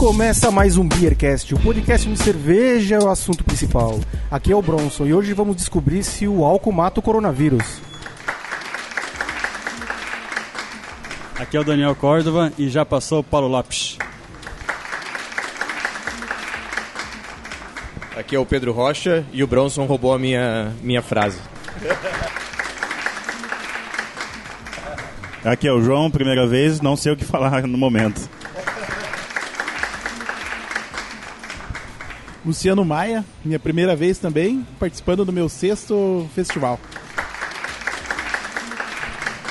[0.00, 4.00] Começa mais um Beercast, o podcast de cerveja é o assunto principal.
[4.30, 7.82] Aqui é o Bronson e hoje vamos descobrir se o álcool mata o coronavírus.
[11.38, 13.98] Aqui é o Daniel Córdova e já passou o Paulo Lopes.
[18.16, 21.38] Aqui é o Pedro Rocha e o Bronson roubou a minha, minha frase.
[25.44, 28.39] Aqui é o João, primeira vez, não sei o que falar no momento.
[32.44, 36.78] Luciano Maia, minha primeira vez também, participando do meu sexto festival.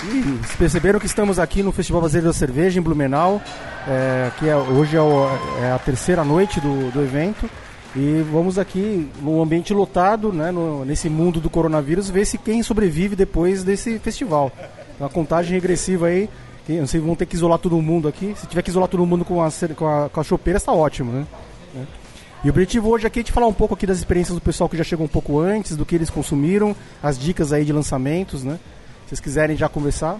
[0.05, 3.41] E vocês perceberam que estamos aqui no Festival Brasileiro da Cerveja em Blumenau,
[3.87, 5.27] é, que é, hoje é, o-
[5.61, 7.49] é a terceira noite do, do evento.
[7.95, 12.63] E vamos aqui num ambiente lotado, né, no- nesse mundo do coronavírus, ver se quem
[12.63, 14.51] sobrevive depois desse festival.
[14.99, 16.29] Uma contagem regressiva aí.
[16.65, 18.33] Quem- Não sei, vão ter que isolar todo mundo aqui.
[18.37, 21.11] Se tiver que isolar todo mundo com a, com a, com a chopeira, está ótimo,
[21.11, 21.25] né?
[21.75, 22.08] É.
[22.41, 24.69] E o objetivo hoje aqui é te falar um pouco aqui das experiências do pessoal
[24.69, 26.73] que já chegou um pouco antes, do que eles consumiram,
[27.03, 28.57] as dicas aí de lançamentos, né?
[29.03, 30.17] Se vocês quiserem já conversar.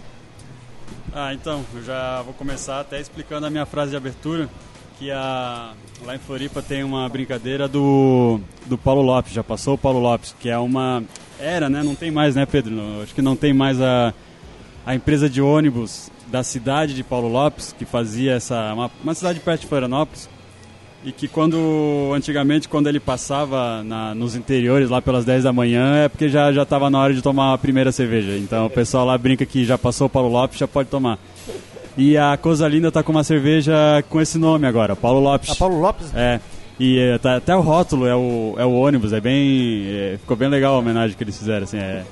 [1.14, 4.50] Ah, então, eu já vou começar até explicando a minha frase de abertura,
[4.98, 5.72] que a,
[6.06, 10.36] lá em Floripa tem uma brincadeira do, do Paulo Lopes, já passou o Paulo Lopes,
[10.42, 11.02] que é uma...
[11.40, 11.82] Era, né?
[11.84, 12.76] Não tem mais, né, Pedro?
[12.76, 14.14] Não, acho que não tem mais a,
[14.86, 18.74] a empresa de ônibus da cidade de Paulo Lopes, que fazia essa...
[18.74, 20.28] Uma, uma cidade perto de Florianópolis,
[21.04, 25.96] e que quando, antigamente, quando ele passava na- nos interiores, lá pelas 10 da manhã,
[26.06, 28.38] é porque já já estava na hora de tomar a primeira cerveja.
[28.38, 31.18] Então o pessoal lá brinca que já passou o Paulo Lopes, já pode tomar.
[31.98, 33.74] E a Coisa Linda tá com uma cerveja
[34.10, 35.50] com esse nome agora, Paulo Lopes.
[35.52, 36.40] A Paulo Lopes, É.
[36.82, 39.84] E é, tá- até o rótulo é o, é o ônibus, é bem.
[39.88, 42.04] é, ficou bem legal a homenagem que eles fizeram, assim, é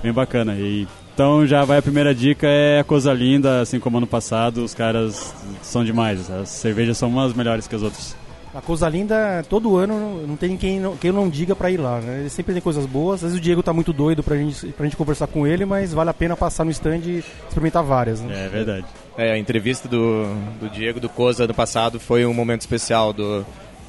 [0.00, 0.54] bem bacana.
[0.54, 4.62] E, então já vai a primeira dica, é a coisa linda, assim como ano passado,
[4.64, 6.30] os caras são demais.
[6.30, 8.16] As cervejas são umas melhores que as outras.
[8.54, 12.00] A coisa linda, todo ano não tem quem não, quem não diga pra ir lá,
[12.00, 12.20] né?
[12.20, 13.16] Ele sempre tem coisas boas.
[13.16, 15.94] Às vezes o Diego tá muito doido pra gente, pra gente conversar com ele, mas
[15.94, 18.46] vale a pena passar no stand e experimentar várias, né?
[18.46, 18.86] É verdade.
[19.16, 20.24] É, a entrevista do,
[20.60, 23.44] do Diego do Coza ano passado foi um momento especial do,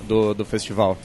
[0.07, 0.97] do, do festival.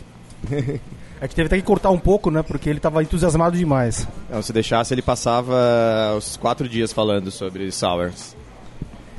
[1.21, 2.45] A gente teve até que cortar um pouco, né?
[2.45, 4.07] Porque ele tava entusiasmado demais.
[4.31, 8.37] Não, se deixasse, ele passava os quatro dias falando sobre sours.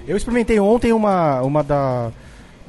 [0.08, 2.10] Eu experimentei ontem uma, uma da,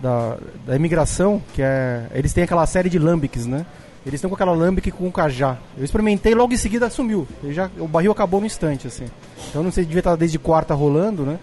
[0.01, 2.07] da, da imigração, que é.
[2.15, 3.67] Eles têm aquela série de lambics, né?
[4.05, 5.59] Eles estão com aquela lambic com cajá.
[5.77, 7.29] Eu experimentei logo em seguida sumiu.
[7.43, 9.05] Ele já, o barril acabou no instante, assim.
[9.49, 11.39] Então não sei, devia estar desde quarta rolando, né?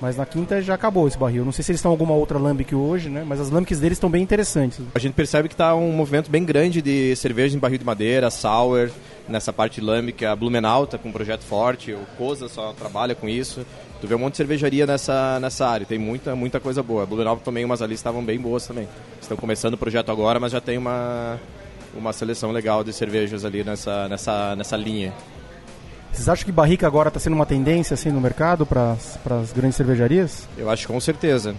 [0.00, 1.44] Mas na quinta já acabou esse barril.
[1.44, 3.24] Não sei se eles estão alguma outra lambic hoje, né?
[3.26, 4.80] Mas as lambics deles estão bem interessantes.
[4.94, 8.30] A gente percebe que está um movimento bem grande de cerveja em barril de madeira,
[8.30, 8.90] sour,
[9.28, 10.30] nessa parte lâmbica.
[10.30, 13.66] A Blumenau está com um projeto forte, o Coza só trabalha com isso.
[14.00, 17.04] Tu vê um monte de cervejaria nessa, nessa área, tem muita, muita coisa boa.
[17.04, 18.86] A Blumenau também, umas ali estavam bem boas também.
[19.20, 21.40] Estão começando o projeto agora, mas já tem uma,
[21.94, 25.14] uma seleção legal de cervejas ali nessa, nessa, nessa linha.
[26.12, 29.76] Vocês acham que barrica agora está sendo uma tendência assim no mercado para as grandes
[29.76, 30.48] cervejarias?
[30.56, 31.54] Eu acho com certeza.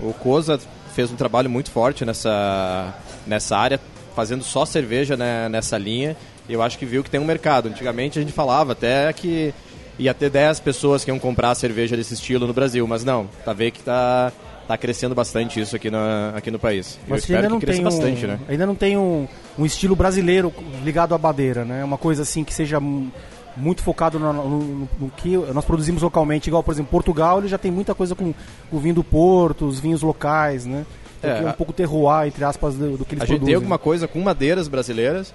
[0.00, 0.60] O Coza
[0.94, 2.94] fez um trabalho muito forte nessa,
[3.26, 3.80] nessa área,
[4.14, 6.16] fazendo só cerveja né, nessa linha.
[6.48, 7.68] Eu acho que viu que tem um mercado.
[7.68, 9.54] Antigamente a gente falava até que
[10.02, 13.52] ia ter 10 pessoas que iam comprar cerveja desse estilo no Brasil, mas não, tá
[13.52, 14.32] vendo que tá,
[14.68, 16.96] tá crescendo bastante isso aqui, na, aqui no país.
[17.02, 18.38] eu Mas espero ainda não que cresça tem um, bastante, né?
[18.48, 19.26] ainda não tem um,
[19.58, 20.52] um estilo brasileiro
[20.84, 21.82] ligado à badeira, né?
[21.84, 23.10] Uma coisa assim que seja mu-
[23.56, 27.58] muito focado no, no- no- que nós produzimos localmente, igual por exemplo Portugal, ele já
[27.58, 28.32] tem muita coisa com
[28.72, 30.84] o vinho do Porto, os vinhos locais, né?
[31.18, 33.34] Então, É, é um a- pouco terroir entre aspas do, do que eles A gente
[33.36, 33.46] produzem.
[33.46, 35.32] tem alguma coisa com madeiras brasileiras,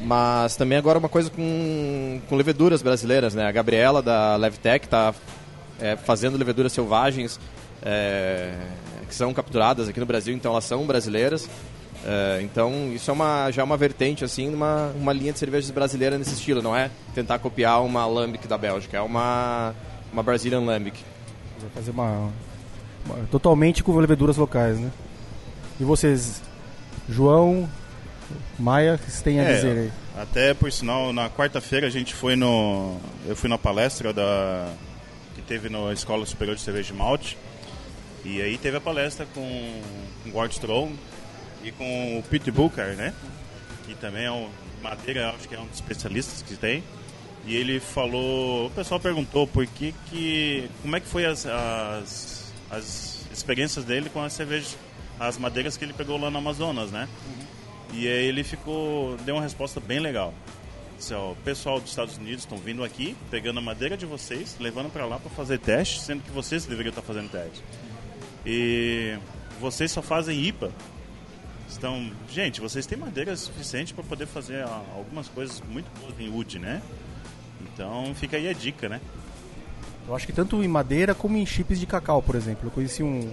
[0.00, 3.46] mas também agora uma coisa com, com leveduras brasileiras, né?
[3.46, 5.14] A Gabriela da Levtech está
[6.04, 7.38] fazendo leveduras selvagens
[7.82, 8.54] é,
[9.08, 11.48] que são capturadas aqui no Brasil, então elas são brasileiras.
[12.04, 15.70] É, então isso é uma, já é uma vertente, assim, uma, uma linha de cervejas
[15.70, 19.74] brasileira nesse estilo, não é tentar copiar uma Lambic da Bélgica, é uma,
[20.12, 21.02] uma Brazilian Lambic.
[21.60, 22.30] Vai fazer uma,
[23.06, 24.90] uma- totalmente com leveduras locais, né?
[25.80, 26.42] E vocês,
[27.08, 27.68] João,
[28.58, 29.92] Maia, o que vocês têm a É, dizer aí?
[30.20, 32.98] Até por sinal, na quarta-feira a gente foi no.
[33.26, 34.72] Eu fui na palestra da.
[35.34, 37.36] que teve na Escola Superior de Cerveja de Malte.
[38.24, 39.80] E aí teve a palestra com,
[40.22, 40.92] com o Gord Strong
[41.62, 43.12] e com o Pete Booker, né?
[43.84, 44.48] Que também é um
[44.82, 46.82] madeira, acho que é um dos especialistas que tem.
[47.44, 52.52] E ele falou, o pessoal perguntou por que que, como é que foi as, as,
[52.68, 54.76] as experiências dele com as cervejas,
[55.20, 57.08] as madeiras que ele pegou lá no Amazonas, né?
[57.92, 60.34] E aí ele ficou, deu uma resposta bem legal.
[60.98, 64.56] Disse, ó, o pessoal dos Estados Unidos estão vindo aqui, pegando a madeira de vocês,
[64.58, 67.62] levando para lá para fazer teste, sendo que vocês deveriam estar fazendo teste.
[68.44, 69.18] E
[69.60, 70.70] vocês só fazem IPA
[71.68, 76.30] Estão, gente, vocês têm madeira suficiente para poder fazer ah, algumas coisas muito boas em
[76.30, 76.80] wood, né?
[77.60, 79.00] Então fica aí a dica, né?
[80.06, 82.68] Eu acho que tanto em madeira como em chips de cacau, por exemplo.
[82.68, 83.30] Eu conheci um,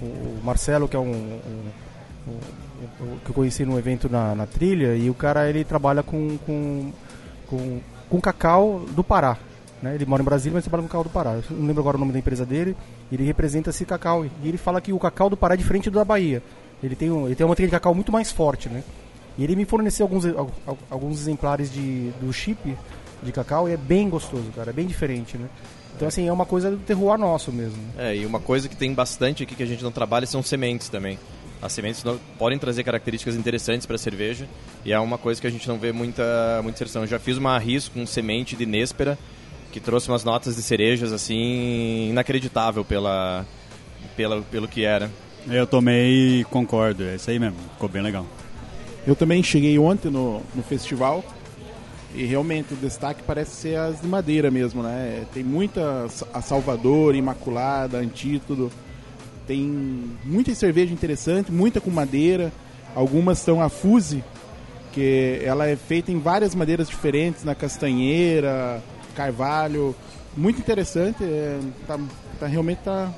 [0.00, 1.70] o Marcelo, que é um, um,
[3.24, 6.92] que eu conheci num evento na, na, trilha, e o cara ele trabalha com, com,
[7.46, 9.36] com, com cacau do Pará.
[9.82, 9.94] Né?
[9.94, 11.32] Ele mora em Brasília, mas trabalha com cacau do Pará.
[11.32, 12.76] Eu não lembro agora o nome da empresa dele.
[13.10, 14.24] Ele representa esse cacau.
[14.24, 16.42] E ele fala que o cacau do Pará é diferente do da Bahia.
[16.82, 18.82] Ele tem, um, ele tem uma trilha de cacau muito mais forte, né?
[19.38, 20.24] E ele me forneceu alguns,
[20.90, 22.76] alguns exemplares de, do chip
[23.22, 24.70] de cacau e é bem gostoso, cara.
[24.70, 25.48] É bem diferente, né?
[25.96, 27.78] Então, assim, é uma coisa do terroir nosso mesmo.
[27.98, 30.88] É, e uma coisa que tem bastante aqui que a gente não trabalha são sementes
[30.88, 31.18] também.
[31.62, 32.02] As sementes
[32.38, 34.48] podem trazer características interessantes para a cerveja
[34.84, 37.02] e é uma coisa que a gente não vê muita, muita inserção.
[37.02, 39.18] Eu já fiz uma RIS com semente de Néspera
[39.70, 43.46] que trouxe umas notas de cerejas assim inacreditável pela,
[44.16, 45.10] pela, pelo que era.
[45.48, 48.26] Eu tomei e concordo, é isso aí mesmo, ficou bem legal.
[49.06, 51.24] Eu também cheguei ontem no, no festival
[52.14, 55.24] e realmente o destaque parece ser as de madeira mesmo, né?
[55.32, 58.70] Tem muita a Salvador, Imaculada, Antídoto.
[59.50, 59.68] Tem
[60.24, 62.52] muita cerveja interessante, muita com madeira.
[62.94, 64.22] Algumas são a Fuse,
[64.92, 68.80] que ela é feita em várias madeiras diferentes, na castanheira,
[69.16, 69.92] carvalho.
[70.36, 71.98] Muito interessante, é, tá,
[72.38, 73.12] tá realmente tá,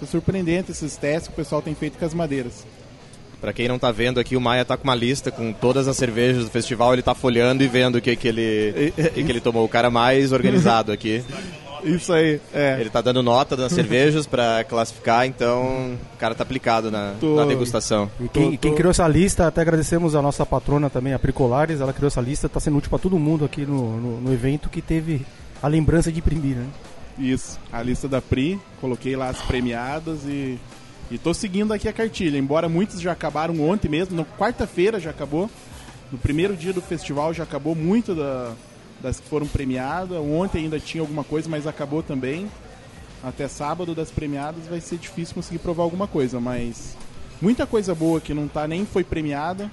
[0.00, 2.66] tá surpreendente esses testes que o pessoal tem feito com as madeiras.
[3.40, 5.96] Para quem não está vendo aqui, o Maia está com uma lista com todas as
[5.96, 9.40] cervejas do festival, ele está folhando e vendo o que, que, ele, que, que ele
[9.40, 9.64] tomou.
[9.64, 11.22] O cara mais organizado aqui.
[11.86, 12.76] Isso aí, é.
[12.78, 17.36] Ele está dando nota das cervejas para classificar, então o cara está aplicado na, tô...
[17.36, 18.10] na degustação.
[18.20, 21.80] E quem, tô, quem, criou essa lista, até agradecemos a nossa patrona também, a Pricolares,
[21.80, 24.68] ela criou essa lista, está sendo útil para todo mundo aqui no, no, no, evento
[24.68, 25.24] que teve
[25.62, 26.66] a lembrança de imprimir, né?
[27.18, 30.58] Isso, a lista da Pri, coloquei lá as premiadas e
[31.10, 35.10] e tô seguindo aqui a cartilha, embora muitos já acabaram ontem mesmo, na quarta-feira já
[35.10, 35.48] acabou.
[36.10, 38.52] No primeiro dia do festival já acabou muito da,
[39.00, 40.18] das que foram premiadas.
[40.18, 42.48] Ontem ainda tinha alguma coisa, mas acabou também.
[43.22, 46.96] Até sábado das premiadas vai ser difícil conseguir provar alguma coisa, mas
[47.40, 49.70] muita coisa boa que não tá nem foi premiada.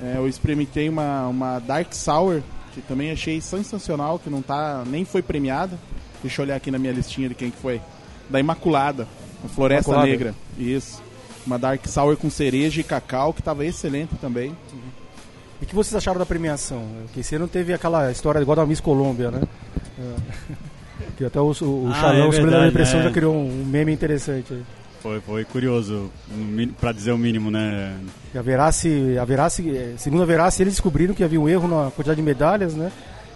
[0.00, 2.40] É, eu experimentei uma, uma Dark Sour,
[2.72, 5.78] que também achei sensacional, que não tá nem foi premiada.
[6.22, 7.80] Deixa eu olhar aqui na minha listinha de quem que foi.
[8.30, 9.08] Da Imaculada.
[9.42, 10.10] Uma Floresta Imaculada.
[10.10, 10.34] Negra.
[10.56, 11.02] Isso.
[11.46, 14.50] Uma Dark Sour com cereja e cacau, que estava excelente também.
[14.72, 14.97] Uhum.
[15.60, 16.86] E o que vocês acharam da premiação?
[17.12, 19.40] Que esse ano teve aquela história igual da Miss Colômbia, né?
[19.98, 20.68] É.
[21.16, 24.62] que até o, o, o ah, é da Depressão, já criou um, meme interessante aí.
[25.00, 26.10] Foi, foi curioso,
[26.80, 27.96] para dizer o mínimo, né?
[28.34, 31.90] A Verace, a Verace, eh, segundo a Verace, eles descobriram que havia um erro na
[31.90, 32.90] quantidade de medalhas, né?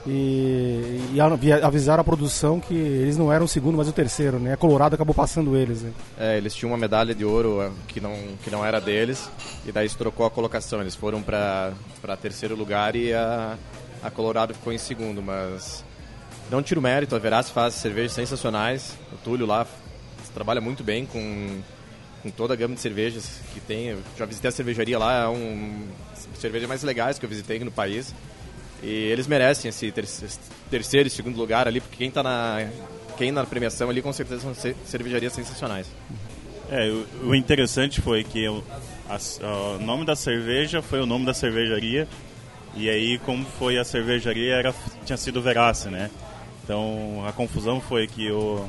[0.06, 4.54] E, e avisaram a produção que eles não eram o segundo, mas o terceiro, né?
[4.54, 5.82] A Colorado acabou passando eles.
[5.82, 5.92] Né?
[6.18, 9.30] É, eles tinham uma medalha de ouro é, que não, que não era deles,
[9.64, 10.80] e daí se trocou a colocação.
[10.80, 11.72] Eles foram para
[12.20, 13.56] terceiro lugar e a,
[14.02, 15.84] a Colorado ficou em segundo, mas
[16.50, 19.66] não tiro mérito, a Verace faz cervejas sensacionais, o Túlio lá
[20.34, 21.60] trabalha muito bem com,
[22.22, 23.88] com toda a gama de cervejas que tem.
[23.88, 25.86] Eu já visitei a cervejaria lá, é um
[26.38, 28.14] cerveja mais legais que eu visitei no país.
[28.82, 29.92] E eles merecem esse
[30.70, 32.68] terceiro e segundo lugar ali, porque quem está na,
[33.16, 35.86] quem na premiação ali com certeza são cervejarias sensacionais.
[36.68, 38.62] É, o, o interessante foi que o,
[39.08, 39.18] a,
[39.76, 42.08] o nome da cerveja foi o nome da cervejaria,
[42.74, 44.74] e aí como foi a cervejaria era,
[45.04, 46.10] tinha sido Verace, né?
[46.64, 48.66] Então a confusão foi que, o,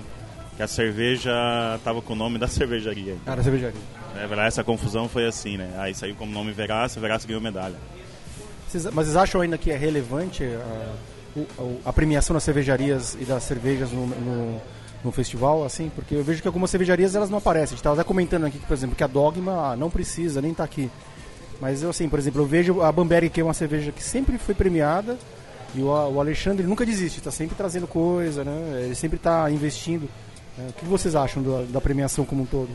[0.55, 1.32] que a cerveja
[1.77, 3.17] estava com o nome da cervejaria.
[3.25, 3.82] Ah, da cervejaria.
[4.15, 5.74] É, essa confusão foi assim, né?
[5.77, 7.77] Aí saiu como nome Verace, Verace ganhou medalha.
[8.94, 10.94] Mas vocês acham ainda que é relevante a,
[11.36, 14.62] a, a premiação das cervejarias e das cervejas no, no,
[15.03, 15.92] no, festival, assim?
[15.94, 17.65] Porque eu vejo que algumas cervejarias elas não aparecem.
[17.65, 20.63] A gente estava comentando aqui, por exemplo, que a Dogma ah, não precisa, nem está
[20.63, 20.89] aqui.
[21.60, 24.38] Mas eu, assim, por exemplo, eu vejo a Bamberg, que é uma cerveja que sempre
[24.38, 25.18] foi premiada,
[25.75, 28.84] e o, o Alexandre nunca desiste, está sempre trazendo coisa, né?
[28.86, 30.10] Ele sempre está investindo.
[30.58, 32.70] É, o que vocês acham da, da premiação como um todo?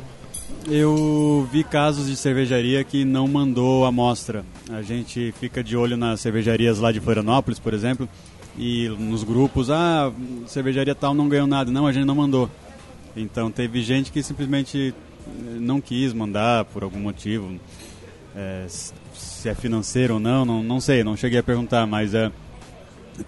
[0.71, 4.45] Eu vi casos de cervejaria que não mandou amostra.
[4.71, 8.09] A gente fica de olho nas cervejarias lá de Florianópolis, por exemplo,
[8.57, 10.13] e nos grupos, ah,
[10.47, 11.71] cervejaria tal não ganhou nada.
[11.71, 12.51] Não, a gente não mandou.
[13.17, 14.95] Então teve gente que simplesmente
[15.27, 17.59] eh, não quis mandar por algum motivo.
[18.37, 22.31] É, se é financeiro ou não, não, não sei, não cheguei a perguntar, mas é,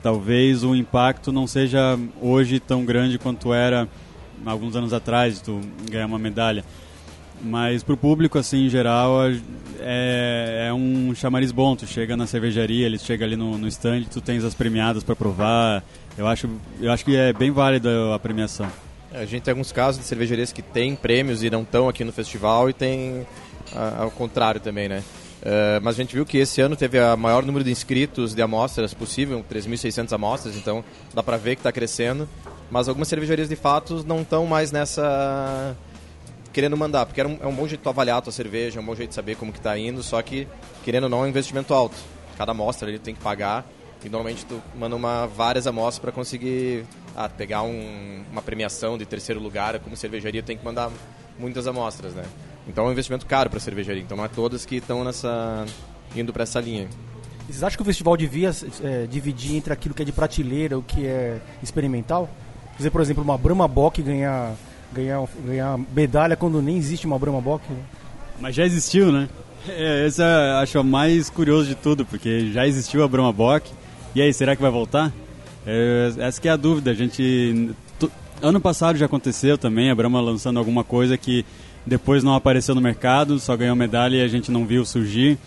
[0.03, 3.89] talvez o impacto não seja hoje tão grande quanto era
[4.45, 5.61] alguns anos atrás, tu
[5.91, 6.65] ganhar uma medalha.
[7.43, 9.31] Mas pro público, assim, em geral,
[9.81, 11.75] é, é um chamariz bom.
[11.75, 15.17] Tu chega na cervejaria, eles chegam ali no, no stand, tu tens as premiadas para
[15.17, 15.83] provar.
[16.19, 16.49] Eu acho,
[16.81, 18.71] eu acho que é bem válida a premiação.
[19.13, 22.05] É, a gente tem alguns casos de cervejarias que têm prêmios e não estão aqui
[22.05, 23.27] no festival e tem
[23.75, 25.03] a, ao contrário também, né?
[25.41, 28.43] Uh, mas a gente viu que esse ano teve o maior número de inscritos de
[28.43, 30.85] amostras possível, 3.600 amostras, então
[31.15, 32.29] dá para ver que está crescendo.
[32.71, 35.75] Mas algumas cervejarias de fato não estão mais nessa
[36.53, 38.83] querendo mandar, porque é um, é um bom jeito de avaliar a tua cerveja, é
[38.83, 40.47] um bom jeito de saber como que está indo, só que
[40.85, 41.97] querendo ou não é um investimento alto.
[42.37, 43.67] Cada amostra ele tem que pagar
[44.05, 49.05] e normalmente tu manda uma, várias amostras para conseguir ah, pegar um, uma premiação de
[49.05, 50.91] terceiro lugar, como cervejaria tem que mandar
[51.39, 52.25] muitas amostras, né?
[52.67, 55.65] Então é um investimento caro para a cervejaria, então não é todas que estão nessa
[56.15, 56.89] indo para essa linha.
[57.47, 58.51] Vocês acham que o festival devia
[58.83, 62.29] é, dividir entre aquilo que é de prateleira e o que é experimental?
[62.73, 64.55] Quer dizer, por exemplo, uma Brahma Bock ganhar,
[64.93, 67.65] ganhar, ganhar medalha quando nem existe uma Brahma Bock?
[67.71, 67.81] Né?
[68.41, 69.29] Mas já existiu, né?
[69.69, 73.71] É, esse é, acho mais curioso de tudo, porque já existiu a Brahma Bock.
[74.15, 75.13] E aí, será que vai voltar?
[75.67, 76.91] É, essa é a dúvida.
[76.91, 77.75] A gente
[78.43, 81.45] ano passado já aconteceu também a Brahma lançando alguma coisa que
[81.87, 85.39] depois não apareceu no mercado, só ganhou medalha e a gente não viu surgir.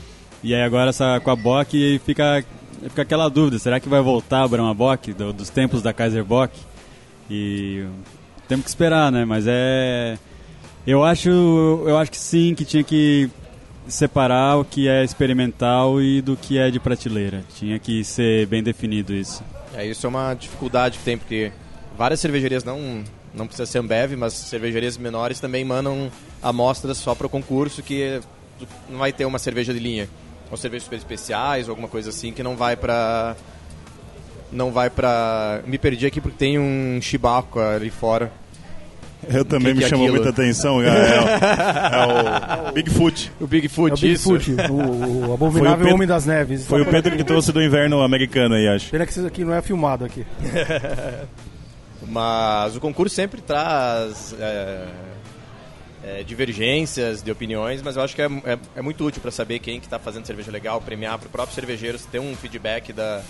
[0.44, 2.44] E aí agora essa, com a Bock fica,
[2.82, 6.24] fica aquela dúvida, será que vai voltar a Brahma Bock do, dos tempos da Kaiser
[6.24, 6.58] Bock?
[7.30, 7.86] E
[8.54, 9.26] temos que esperar, né?
[9.26, 10.18] Mas é
[10.86, 13.30] eu acho, eu acho que sim, que tinha que
[13.88, 17.44] separar o que é experimental e do que é de prateleira.
[17.56, 19.44] Tinha que ser bem definido isso.
[19.74, 21.52] É, isso é uma dificuldade que tem, porque
[21.98, 27.26] várias cervejarias não não precisa ser Ambev, mas cervejarias menores também mandam amostras só para
[27.26, 28.22] o concurso que
[28.88, 30.08] não vai ter uma cerveja de linha,
[30.52, 33.36] ou cervejas super especiais, alguma coisa assim que não vai para
[34.52, 38.32] não vai para me perdi aqui porque tem um chibaco ali fora
[39.30, 40.82] eu também que me é chamou muita atenção.
[40.82, 43.32] É, é, o, é, o, Bigfoot.
[43.40, 46.66] O Bigfoot, é o Bigfoot, o, o abominável Pedro, Homem das Neves.
[46.68, 48.90] Foi o Pedro que trouxe do inverno americano aí, acho.
[48.90, 50.26] Pena que isso aqui não é filmado aqui.
[52.08, 54.88] Mas o concurso sempre traz é,
[56.04, 59.60] é, divergências de opiniões, mas eu acho que é, é, é muito útil para saber
[59.60, 63.24] quem que está fazendo cerveja legal, premiar para o próprio cervejeiro ter um feedback da,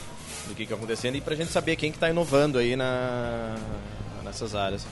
[0.47, 3.55] do que está acontecendo e para a gente saber quem que está inovando aí na,
[4.23, 4.85] nessas áreas.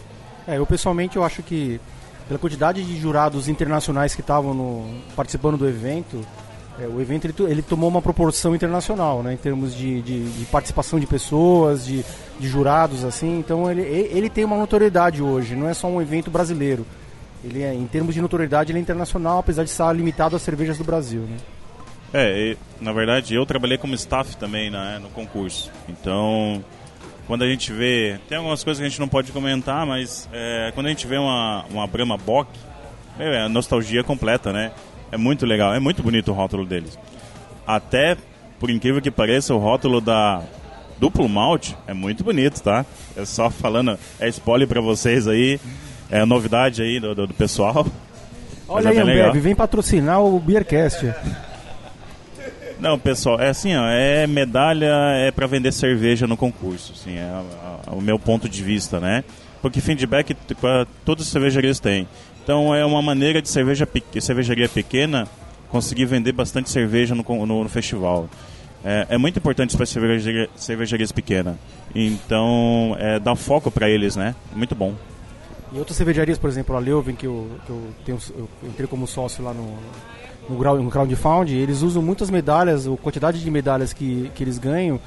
[0.48, 1.80] É, eu pessoalmente eu acho que
[2.28, 6.26] pela quantidade de jurados internacionais que estavam participando do evento,
[6.80, 10.46] é, o evento ele, ele, tomou uma proporção internacional, né, em termos de, de, de
[10.46, 12.04] participação de pessoas, de,
[12.40, 13.38] de, jurados, assim.
[13.40, 16.86] Então ele, ele tem uma notoriedade hoje, não é só um evento brasileiro.
[17.44, 20.78] Ele é, em termos de notoriedade, ele é internacional, apesar de estar limitado às cervejas
[20.78, 21.38] do Brasil, né?
[22.14, 25.72] É, e, na verdade eu trabalhei como staff também né, no concurso.
[25.88, 26.64] Então,
[27.32, 28.20] quando a gente vê.
[28.28, 31.16] Tem algumas coisas que a gente não pode comentar, mas é, quando a gente vê
[31.16, 32.50] uma, uma Brahma Bock,
[33.18, 34.74] é nostalgia completa, né?
[35.14, 37.00] É muito legal, é muito bonito o rótulo deles.
[37.66, 38.18] Até,
[38.60, 40.42] por incrível que pareça, o rótulo da
[41.00, 42.86] Duplo Malte é muito bonito, tá?
[43.16, 45.58] É só falando, é spoiler pra vocês aí,
[46.10, 47.88] é novidade aí do, do, do pessoal.
[48.68, 51.14] Olha aí, Ambev, vem patrocinar o Beercast.
[52.82, 57.22] Não, pessoal, é assim, ó, é medalha é para vender cerveja no concurso, assim, é
[57.22, 57.44] a,
[57.86, 59.24] a, o meu ponto de vista, né?
[59.62, 60.36] Porque feedback
[61.06, 62.08] todas as cervejarias têm.
[62.44, 63.88] Então é uma maneira de cerveja,
[64.20, 65.28] cervejaria pequena
[65.70, 68.28] conseguir vender bastante cerveja no, no, no festival.
[68.84, 71.58] É, é, muito importante para cervejaria, cervejarias pequenas.
[71.94, 74.34] Então, é, dá foco para eles, né?
[74.56, 74.96] Muito bom.
[75.72, 79.06] E outras cervejarias, por exemplo, a Leuven, que eu, que eu, tenho, eu entrei como
[79.06, 79.78] sócio lá no,
[80.50, 85.00] no, no crowdfunding, eles usam muitas medalhas, a quantidade de medalhas que, que eles ganham,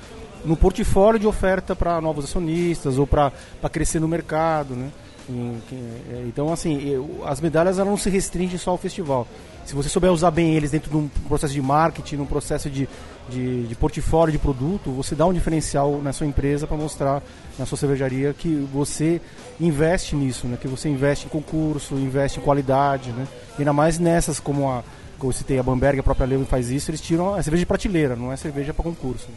[0.45, 3.33] no portfólio de oferta para novos acionistas ou para
[3.71, 4.91] crescer no mercado, né?
[5.27, 9.27] É, então, assim, as medalhas elas não se restringem só ao festival.
[9.65, 12.87] Se você souber usar bem eles dentro de um processo de marketing, num processo de,
[13.31, 17.23] de, de portfólio de produto, você dá um diferencial na sua empresa para mostrar
[17.59, 19.23] na sua cervejaria que você
[19.59, 20.59] investe nisso, né?
[20.61, 23.11] que você investe em concurso, investe em qualidade.
[23.11, 23.27] Né?
[23.59, 24.85] E ainda mais nessas como a,
[25.19, 27.67] como eu citei, a Bamberg, a própria Leuven faz isso, eles tiram a cerveja de
[27.67, 29.29] prateleira, não é cerveja para concurso.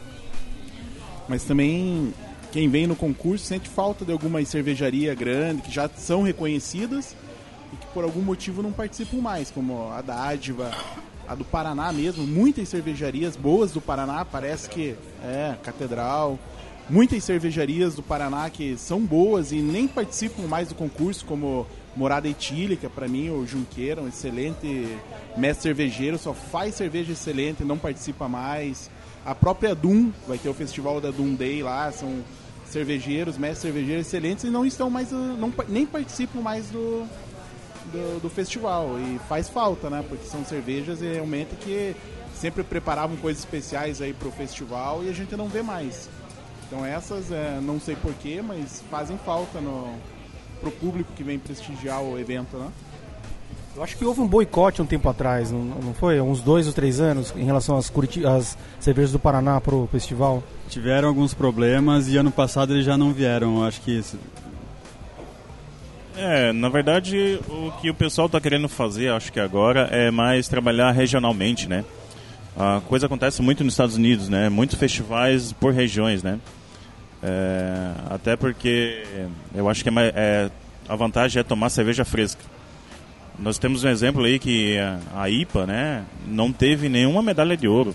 [1.28, 2.14] Mas também
[2.52, 7.16] quem vem no concurso sente falta de alguma cervejaria grande que já são reconhecidas
[7.74, 10.72] e que por algum motivo não participam mais, como a da Ádiva,
[11.28, 16.40] a do Paraná mesmo, muitas cervejarias boas do Paraná, parece que é, Catedral,
[16.90, 21.68] muitas cervejarias do Paraná que são boas e nem participam mais do concurso, como
[21.98, 24.88] Morada Etílica, para mim, o Junqueira, um excelente
[25.36, 28.92] mestre cervejeiro, só faz cerveja excelente, não participa mais.
[29.26, 32.24] A própria Doom, vai ter o festival da Doom Day lá, são
[32.70, 37.08] cervejeiros, mestres cervejeiros excelentes e não estão mais, não, nem participam mais do,
[37.92, 39.00] do, do, festival.
[39.00, 40.06] E faz falta, né?
[40.08, 41.96] Porque são cervejas realmente que
[42.36, 46.08] sempre preparavam coisas especiais aí pro festival e a gente não vê mais.
[46.68, 49.98] Então essas, é, não sei porquê, mas fazem falta no,
[50.60, 52.68] pro público que vem prestigiar o evento, né?
[53.76, 56.20] Eu acho que houve um boicote um tempo atrás, não, não foi?
[56.20, 59.86] Uns dois ou três anos em relação às, Curiti às cervejas do Paraná para o
[59.86, 60.42] festival?
[60.68, 63.58] Tiveram alguns problemas e ano passado eles já não vieram.
[63.58, 64.18] Eu acho que isso,
[66.18, 70.48] É, na verdade, o que o pessoal está querendo fazer, acho que agora, é mais
[70.48, 71.86] trabalhar regionalmente, né?
[72.58, 74.50] A coisa acontece muito nos Estados Unidos, né?
[74.50, 76.40] Muitos festivais por regiões, né?
[77.28, 79.04] É, até porque
[79.54, 80.50] eu acho que é é,
[80.88, 82.42] a vantagem é tomar cerveja fresca.
[83.38, 84.78] Nós temos um exemplo aí que
[85.14, 87.94] a, IPA, né, não teve nenhuma medalha de ouro.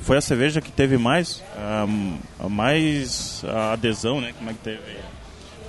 [0.00, 1.42] Foi a cerveja que teve mais,
[2.38, 3.42] a mais
[3.72, 4.32] adesão, né?
[4.38, 4.78] Como é que teve?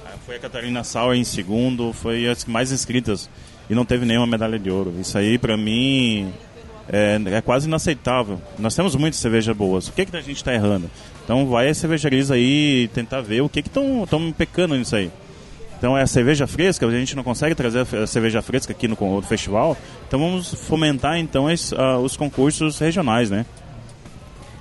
[0.05, 3.29] Ah, Foi a Catarina Sauer em segundo, foi as mais inscritas
[3.69, 4.93] e não teve nenhuma medalha de ouro.
[4.99, 6.31] Isso aí, pra mim,
[6.87, 8.41] é, é quase inaceitável.
[8.59, 9.87] Nós temos muitas cervejas boas.
[9.87, 10.89] O que, que a gente está errando?
[11.23, 15.09] Então, vai as cervejarias aí tentar ver o que estão pecando nisso aí.
[15.77, 18.87] Então, é a cerveja fresca, a gente não consegue trazer a a cerveja fresca aqui
[18.87, 19.75] no, no festival.
[20.07, 23.45] Então, vamos fomentar então es- ah, os concursos regionais, né?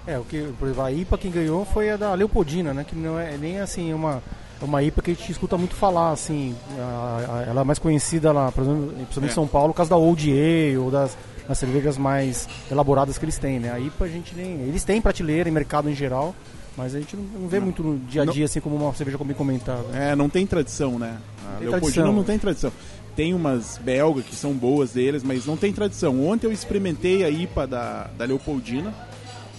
[0.07, 2.85] É, o que, por exemplo, a IPA quem ganhou foi a da Leopoldina, né?
[2.89, 4.21] Que não é nem assim uma,
[4.61, 6.57] uma IPA que a gente escuta muito falar, assim.
[6.77, 9.35] A- a- ela é mais conhecida lá, por exemplo, principalmente em É.
[9.35, 11.17] São Paulo, por causa da Old Ale ou das,
[11.49, 13.73] das cervejas mais elaboradas que eles têm, né?
[13.73, 14.61] A IPA a gente nem.
[14.63, 16.35] Eles têm prateleira em mercado em geral,
[16.77, 19.19] mas a gente não, não vê muito no dia a dia, assim, como uma cerveja
[19.19, 19.85] bem comentada.
[19.95, 21.19] É, não tem tradição, né?
[21.47, 22.13] A Tem Leopoldina tradição.
[22.13, 22.73] não tem tradição.
[23.15, 26.27] Tem umas belgas que são boas deles, mas não tem tradição.
[26.27, 28.93] Ontem eu experimentei a IPA da, da Leopoldina.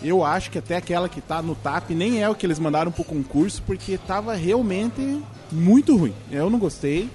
[0.03, 2.91] Eu acho que até aquela que tá no TAP nem é o que eles mandaram
[2.91, 5.21] pro concurso, porque tava realmente
[5.51, 6.13] muito ruim.
[6.31, 7.09] Eu não gostei.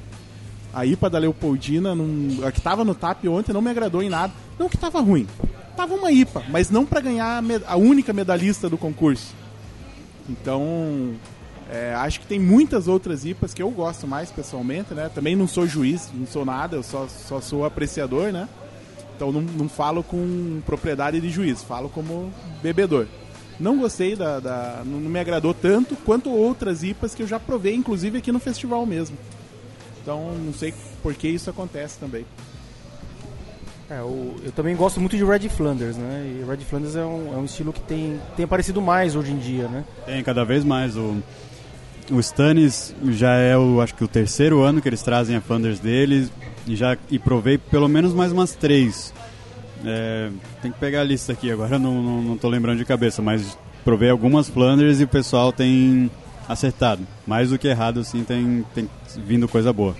[0.72, 4.08] A IPA da Leopoldina, não- a que tava no TAP ontem, não me agradou em
[4.08, 4.32] nada.
[4.58, 5.26] Não que tava ruim.
[5.76, 9.34] Tava uma IPA, mas não para ganhar a, a única medalhista do concurso.
[10.28, 11.14] Então,
[11.70, 15.10] é, acho que tem muitas outras IPAs que eu gosto mais pessoalmente, né?
[15.14, 18.48] Também não sou juiz, não sou nada, eu só, só sou apreciador, né?
[19.16, 22.30] Então não, não falo com propriedade de juiz, falo como
[22.62, 23.06] bebedor.
[23.58, 27.74] Não gostei da, da- não me agradou tanto quanto outras IPAs que eu já provei,
[27.74, 29.16] inclusive aqui no festival mesmo.
[30.08, 32.24] Então não sei por que isso acontece também.
[33.90, 36.26] É, o- eu também gosto muito de Red Flanders, né?
[36.40, 39.36] E Red Flanders é um, é um estilo que tem, tem aparecido mais hoje em
[39.38, 39.84] dia, né?
[40.06, 40.96] Tem cada vez mais.
[40.96, 41.18] O,
[42.10, 45.78] o Stannis já é o, acho que o terceiro ano que eles trazem a Flanders
[45.78, 46.32] deles
[46.66, 49.12] e já e provei pelo menos mais umas três.
[49.84, 50.30] É,
[50.62, 53.20] tem que pegar a lista aqui agora, eu não, não, não tô lembrando de cabeça,
[53.20, 56.10] mas provei algumas Flanders e o pessoal tem
[56.48, 57.06] acertado.
[57.26, 59.94] Mais do que errado, assim, tem, tem vindo coisa boa.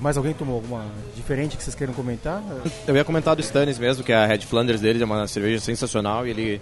[0.00, 2.42] Mais alguém tomou alguma diferente que vocês queiram comentar?
[2.86, 6.26] Eu ia comentar do Stannis mesmo, que a Red Flanders deles é uma cerveja sensacional
[6.26, 6.60] e ele,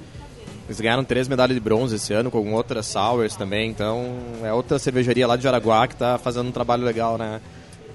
[0.67, 4.79] eles ganharam três medalhas de bronze esse ano com outras sours também, então é outra
[4.79, 7.41] cervejaria lá de Jaraguá que está fazendo um trabalho legal né,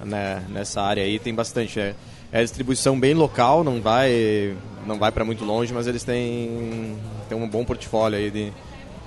[0.04, 1.80] né, nessa área aí, tem bastante.
[1.80, 1.96] É,
[2.32, 6.96] é distribuição bem local, não vai, não vai para muito longe, mas eles têm,
[7.28, 8.54] têm um bom portfólio aí de,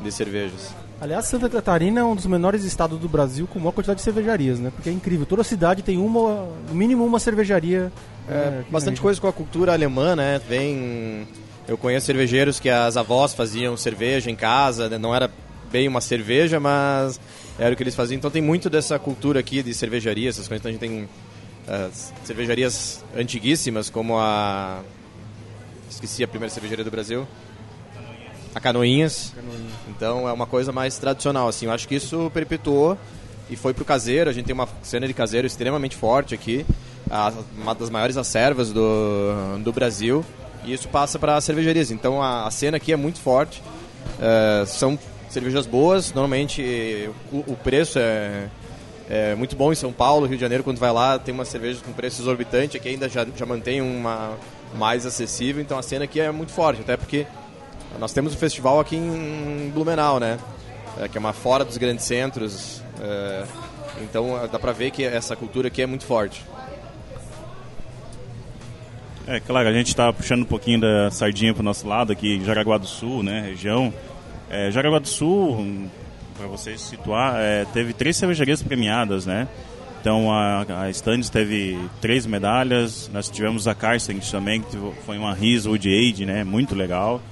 [0.01, 0.75] de cervejas.
[1.03, 4.61] Aliás, Santa Catarina é um dos menores estados do Brasil com maior quantidade de cervejarias,
[4.61, 4.71] né?
[4.73, 7.91] Porque é incrível, toda cidade tem uma, no mínimo uma cervejaria.
[8.29, 10.41] É, é, bastante coisa com a cultura alemã, né?
[10.49, 11.27] Vem.
[11.67, 14.97] Eu conheço cervejeiros que as avós faziam cerveja em casa, né?
[14.97, 15.29] não era
[15.73, 17.19] bem uma cerveja, mas
[17.59, 18.19] era o que eles faziam.
[18.19, 20.61] Então tem muito dessa cultura aqui de cervejaria, essas coisas.
[20.61, 21.09] Então a gente tem
[21.67, 24.81] as cervejarias antiguíssimas, como a.
[25.91, 27.27] Esqueci a primeira cervejaria do Brasil.
[28.55, 29.33] A Canoinhas.
[29.88, 31.67] Então é uma coisa mais tradicional, assim.
[31.67, 32.99] Eu acho que isso perpetuou
[33.51, 34.29] e foi pro caseiro.
[34.29, 36.67] A gente tem uma cena de caseiro extremamente forte aqui,
[37.11, 40.25] a- uma das maiores acervas do, do Brasil.
[40.65, 41.91] E isso passa para as cervejarias.
[41.91, 43.62] Então a, a cena aqui é muito forte.
[44.21, 44.99] É, são
[45.31, 46.12] cervejas boas.
[46.12, 48.49] Normalmente o, o preço é,
[49.09, 50.62] é muito bom em São Paulo, Rio de Janeiro.
[50.62, 52.77] Quando vai lá tem umas cervejas com preço exorbitante.
[52.77, 54.37] Aqui ainda já, já mantém uma
[54.77, 55.61] mais acessível.
[55.62, 57.27] Então a cena aqui é muito forte, até porque
[57.99, 60.39] nós temos o festival aqui em Blumenau, né?
[60.99, 62.83] É, que é uma fora dos grandes centros.
[63.01, 63.45] é,
[64.01, 66.45] então dá pra ver que essa cultura aqui é muito forte.
[69.27, 72.43] É claro, a gente está puxando um pouquinho da sardinha para o nosso lado aqui,
[72.45, 73.93] Jaraguá do Sul, né, região.
[74.51, 75.89] É, Jaraguá do Sul,
[76.37, 79.47] para vocês situar, é, teve três cervejarias premiadas, né?
[80.01, 84.77] Então a, a Stannis teve três medalhas, nós tivemos a Carsten também, que
[85.07, 86.43] foi uma Riz Wood Age, né?
[86.43, 87.23] Muito legal.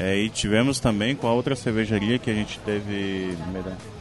[0.00, 3.36] É, e tivemos também com a outra cervejaria que a gente teve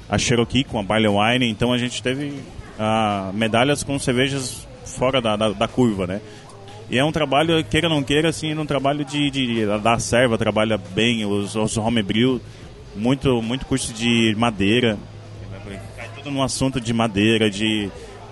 [0.07, 2.39] a Cherokee com a Barley Wine, então a gente teve
[2.77, 6.21] ah, medalhas com cervejas fora da, da, da curva, né?
[6.89, 9.97] E é um trabalho, queira ou não queira, assim, é um trabalho de, de da
[9.97, 12.39] serva, trabalha bem os, os homebrew,
[12.95, 14.99] muito, muito curso de madeira,
[15.97, 17.89] cai tudo no assunto de madeira, de,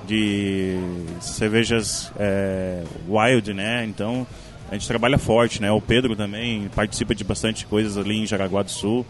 [0.08, 0.78] de
[1.20, 3.86] cervejas é, wild, né?
[3.86, 4.26] Então
[4.70, 5.72] a gente trabalha forte, né?
[5.72, 9.06] O Pedro também participa de bastante coisas ali em Jaraguá do Sul.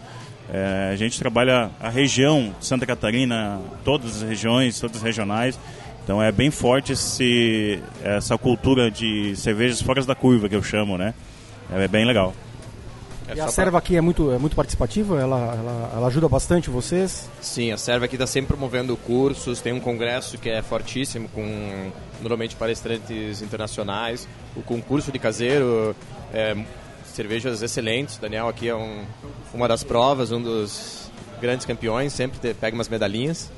[0.52, 5.60] É, a gente trabalha a região Santa Catarina, todas as regiões, todas as regionais.
[6.04, 10.98] Então é bem forte esse, essa cultura de cervejas fora da curva que eu chamo,
[10.98, 11.14] né?
[11.72, 12.34] É bem legal.
[13.34, 15.20] E a serva aqui é muito, é muito participativa?
[15.20, 17.28] Ela, ela, ela ajuda bastante vocês?
[17.42, 21.92] Sim, a serva aqui está sempre promovendo cursos, tem um congresso que é fortíssimo, com
[22.22, 25.96] normalmente palestrantes internacionais, o concurso de caseiro,
[26.34, 26.56] é,
[27.06, 29.04] cervejas excelentes, Daniel aqui é um,
[29.54, 31.10] uma das provas, um dos
[31.42, 33.52] grandes campeões, sempre te, pega umas medalhinhas.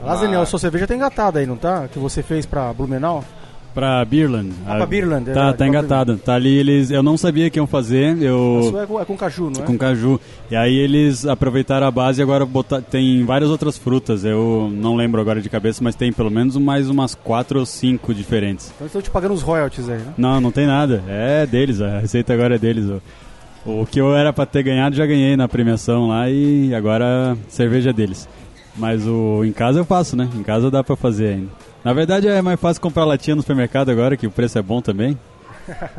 [0.00, 1.88] Aliás, Daniel, sua cerveja tá engatada aí, não tá?
[1.88, 3.24] Que você fez para Blumenau?
[3.74, 4.52] Pra Beerland.
[4.64, 6.16] Ah, pra Beerland, é Tá, verdade, tá pra engatada.
[6.16, 6.92] Tá ali, eles.
[6.92, 8.16] Eu não sabia que iam fazer.
[8.22, 8.72] Eu.
[8.80, 9.66] é com, é com caju, não é?
[9.66, 10.20] Com caju.
[10.48, 14.24] E aí eles aproveitaram a base e agora botar, tem várias outras frutas.
[14.24, 18.14] Eu não lembro agora de cabeça, mas tem pelo menos mais umas quatro ou cinco
[18.14, 18.70] diferentes.
[18.76, 20.14] Então estão te pagando os royalties aí, né?
[20.16, 21.02] Não, não tem nada.
[21.08, 22.84] É deles, a receita agora é deles.
[23.66, 27.36] O, o que eu era pra ter ganhado já ganhei na premiação lá e agora
[27.48, 28.28] cerveja é deles.
[28.76, 30.28] Mas o em casa eu faço, né?
[30.36, 31.48] Em casa dá pra fazer ainda.
[31.84, 34.80] Na verdade é mais fácil comprar latinha no supermercado agora, que o preço é bom
[34.80, 35.18] também.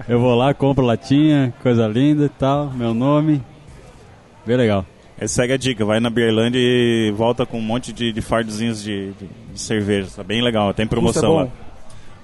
[0.10, 3.41] Eu vou lá, compro latinha, coisa linda e tal, meu nome.
[4.45, 4.84] Bem legal.
[5.17, 8.84] É, segue a dica, vai na Beerland e volta com um monte de, de fardozinhos
[8.84, 10.10] de, de, de cerveja.
[10.15, 11.65] Tá bem legal, tem promoção Custa lá.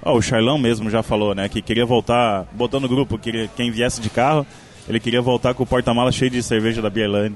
[0.03, 1.47] Ó, o Charlão mesmo já falou, né?
[1.47, 4.45] Que queria voltar, botou no grupo, que quem viesse de carro,
[4.89, 7.35] ele queria voltar com o porta-mala cheio de cerveja da Beerland.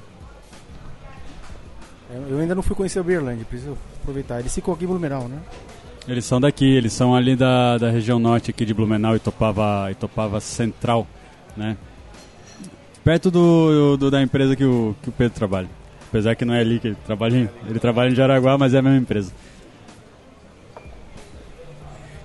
[2.29, 4.39] Eu ainda não fui conhecer o Beerland, preciso aproveitar.
[4.39, 5.37] Eles ficam aqui em Blumenau, né?
[6.07, 10.39] Eles são daqui, eles são ali da, da região norte aqui de Blumenau, Itopava, Itopava
[10.39, 11.07] Central,
[11.57, 11.75] né?
[13.03, 15.67] Perto do, do- da empresa que o, que o Pedro trabalha.
[16.07, 18.79] Apesar que não é ali que ele trabalha, em- ele trabalha em Jaraguá, mas é
[18.79, 19.31] a mesma empresa.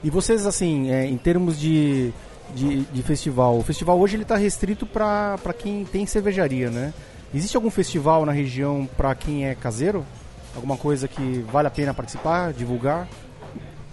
[0.05, 2.13] E vocês, assim, é, em termos de,
[2.55, 6.93] de, de festival, o festival hoje ele está restrito para quem tem cervejaria, né?
[7.35, 10.05] Existe algum festival na região para quem é caseiro?
[10.55, 13.07] Alguma coisa que vale a pena participar, divulgar?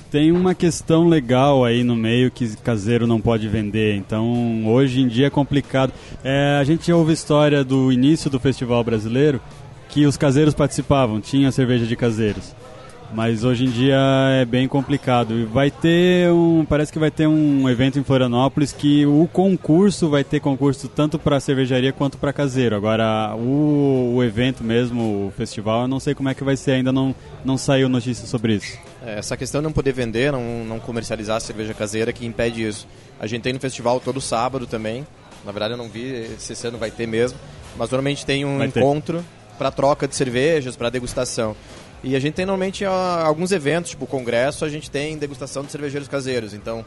[0.09, 5.07] Tem uma questão legal aí no meio que caseiro não pode vender, então hoje em
[5.07, 5.91] dia é complicado.
[6.23, 9.41] É, a gente ouve história do início do festival brasileiro
[9.89, 12.55] que os caseiros participavam, tinha cerveja de caseiros.
[13.13, 13.97] Mas hoje em dia
[14.33, 15.33] é bem complicado.
[15.33, 16.65] E vai ter um.
[16.65, 21.17] Parece que vai ter um evento em Florianópolis que o concurso vai ter concurso tanto
[21.17, 22.75] para cervejaria quanto para caseiro.
[22.75, 26.71] Agora, o, o evento mesmo, o festival, eu não sei como é que vai ser,
[26.71, 27.15] ainda não,
[27.45, 28.77] não saiu notícia sobre isso.
[29.07, 32.67] É, Essa questão de não poder vender, não, não comercializar a cerveja caseira que impede
[32.67, 32.85] isso.
[33.17, 35.07] A gente tem no festival todo sábado também.
[35.45, 37.39] Na verdade eu não vi se esse ano vai ter mesmo.
[37.77, 39.23] Mas normalmente tem um Vai encontro
[39.57, 41.55] para troca de cervejas, para degustação.
[42.03, 45.71] E a gente tem normalmente alguns eventos, tipo o congresso, a gente tem degustação de
[45.71, 46.53] cervejeiros caseiros.
[46.53, 46.85] Então,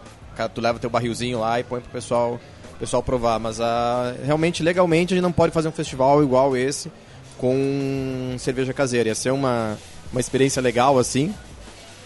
[0.55, 2.39] tu leva teu barrilzinho lá e põe pro pessoal,
[2.79, 3.41] pessoal provar.
[3.41, 6.93] Mas ah, realmente, legalmente, a gente não pode fazer um festival igual esse
[7.39, 9.09] com cerveja caseira.
[9.09, 9.77] Ia ser uma,
[10.13, 11.35] uma experiência legal assim,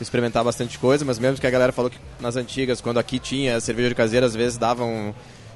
[0.00, 3.60] experimentar bastante coisa, mas mesmo que a galera falou que nas antigas, quando aqui tinha
[3.60, 5.14] cerveja de caseira, às vezes davam.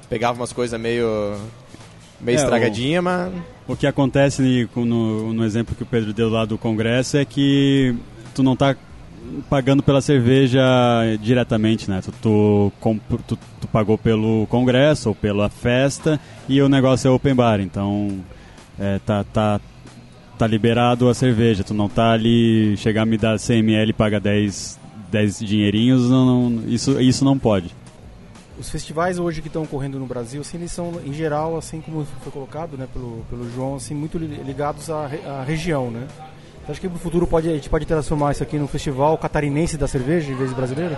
[0.09, 1.35] pegavam umas coisas meio.
[2.19, 3.31] meio É, o- estragadinha, mas.
[3.67, 7.95] O que acontece no, no exemplo que o Pedro deu lá do congresso é que
[8.33, 8.75] tu não tá
[9.49, 10.59] pagando pela cerveja
[11.21, 12.01] diretamente, né?
[12.03, 12.71] Tu, tu,
[13.27, 18.19] tu- tu pagou pelo congresso ou pela festa e o negócio é open bar, então
[18.79, 19.59] é, tá, tá,
[20.39, 21.63] tá liberado a cerveja.
[21.63, 24.79] Tu não tá ali, chegar me dar 100 ml e paga 10,
[25.11, 27.75] 10 dinheirinhos, não, não- isso, isso não pode.
[28.57, 32.05] Os festivais hoje que estão ocorrendo no Brasil, assim, eles são, em geral, assim como
[32.23, 36.07] foi colocado né, pelo, pelo João, assim, muito li- ligados à, re- à região, né?
[36.65, 39.77] Você acha que no futuro pode, a gente pode transformar isso aqui num festival catarinense
[39.77, 40.97] da cerveja em vez de brasileiro?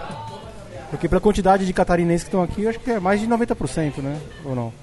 [0.89, 3.97] Porque pela quantidade de catarinenses que estão aqui, eu acho que é mais de 90%,
[3.99, 4.19] né?
[4.43, 4.73] Ou não?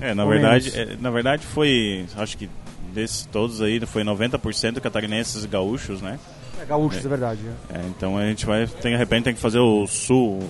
[0.00, 2.50] É, na Ou verdade, é, na verdade foi, acho que
[2.96, 6.18] desses todos aí, foi 90% catarinenses e gaúchos, né?
[6.60, 7.40] É gaúchos, é, verdade.
[7.70, 7.78] é.
[7.78, 10.40] É, então a gente vai, tem, de repente tem que fazer o sul,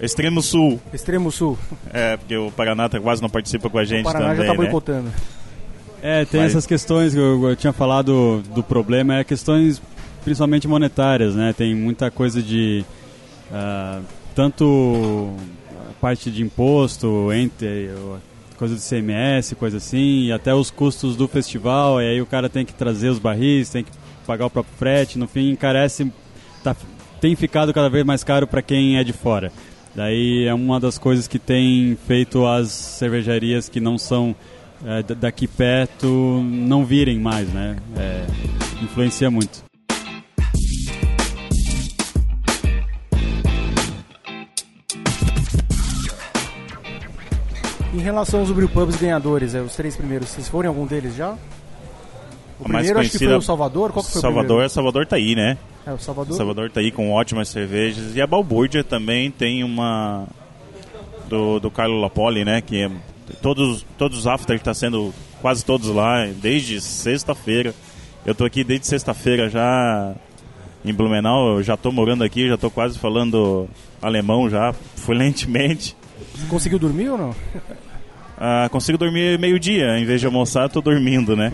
[0.00, 1.58] extremo sul, Extremo Sul,
[1.92, 4.42] é, porque o Paraná tá- quase não participa com a gente o Paraná também, já
[4.42, 4.58] está né?
[4.68, 5.10] boicotando.
[6.02, 9.80] É, tem Mas- essas questões que eu, eu tinha falado do problema, é questões
[10.22, 11.54] principalmente monetárias, né?
[11.56, 12.84] Tem muita coisa de
[13.50, 14.00] ah,
[14.34, 15.30] tanto
[15.88, 17.90] a parte de imposto, entre
[18.56, 22.48] coisa de CMS, coisa assim, e até os custos do festival, e aí o cara
[22.48, 23.90] tem que trazer os barris, tem que
[24.26, 26.10] pagar o próprio frete, no fim encarece,
[26.64, 26.74] tá,
[27.20, 29.52] tem ficado cada vez mais caro para quem é de fora.
[29.94, 34.34] Daí é uma das coisas que tem feito as cervejarias que não são
[34.84, 36.06] é, da- daqui perto
[36.44, 37.76] não virem mais, né?
[37.96, 38.26] É,
[38.82, 39.64] influencia muito.
[47.96, 51.30] Em relação aos brewpubs ganhadores, é, os três primeiros, vocês foram em algum deles já?
[52.60, 53.90] O A primeiro acho que foi o Salvador.
[53.90, 54.70] Qual que foi o Salvador, primeiro?
[54.70, 55.56] Salvador tá aí, né?
[55.86, 56.36] É, o Salvador.
[56.36, 58.14] Salvador tá aí com ótimas cervejas.
[58.14, 60.26] E a Balbúrdia também tem uma
[61.26, 62.60] do, do Carlo Lapoli, né?
[62.60, 62.90] Que é,
[63.40, 67.74] todos, todos os after tá sendo quase todos lá, desde sexta-feira.
[68.26, 70.14] Eu tô aqui desde sexta-feira já
[70.84, 73.66] em Blumenau, eu já tô morando aqui, já tô quase falando
[74.02, 75.96] alemão já, fluentemente.
[76.50, 77.34] Conseguiu dormir ou não?
[78.38, 81.52] Ah, consigo dormir meio-dia, em vez de almoçar, tô dormindo, né?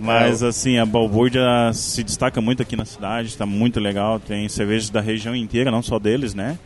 [0.00, 1.42] Mas assim, a Balbúrdia
[1.74, 4.18] se destaca muito aqui na cidade, está muito legal.
[4.18, 6.58] Tem cervejas da região inteira, não só deles, né?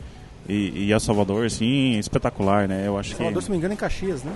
[0.49, 2.87] E, e a Salvador, assim, espetacular, né?
[2.87, 3.17] Eu acho que.
[3.17, 4.31] Salvador, se não me engano, é em Caxias, né?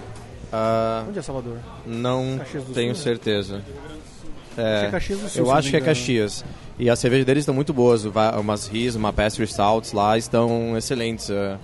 [0.51, 1.57] Ah, Onde é Salvador?
[1.87, 2.39] não
[2.73, 3.03] tenho Sul?
[3.03, 3.61] certeza.
[4.53, 5.81] Que é Caxias do Sul, se eu acho que é.
[5.81, 6.43] Caxias.
[6.77, 8.03] E as cervejas deles estão muito boas.
[8.37, 11.31] Umas Riz, uma Pastry Stouts lá estão excelentes.
[11.31, 11.57] Ah,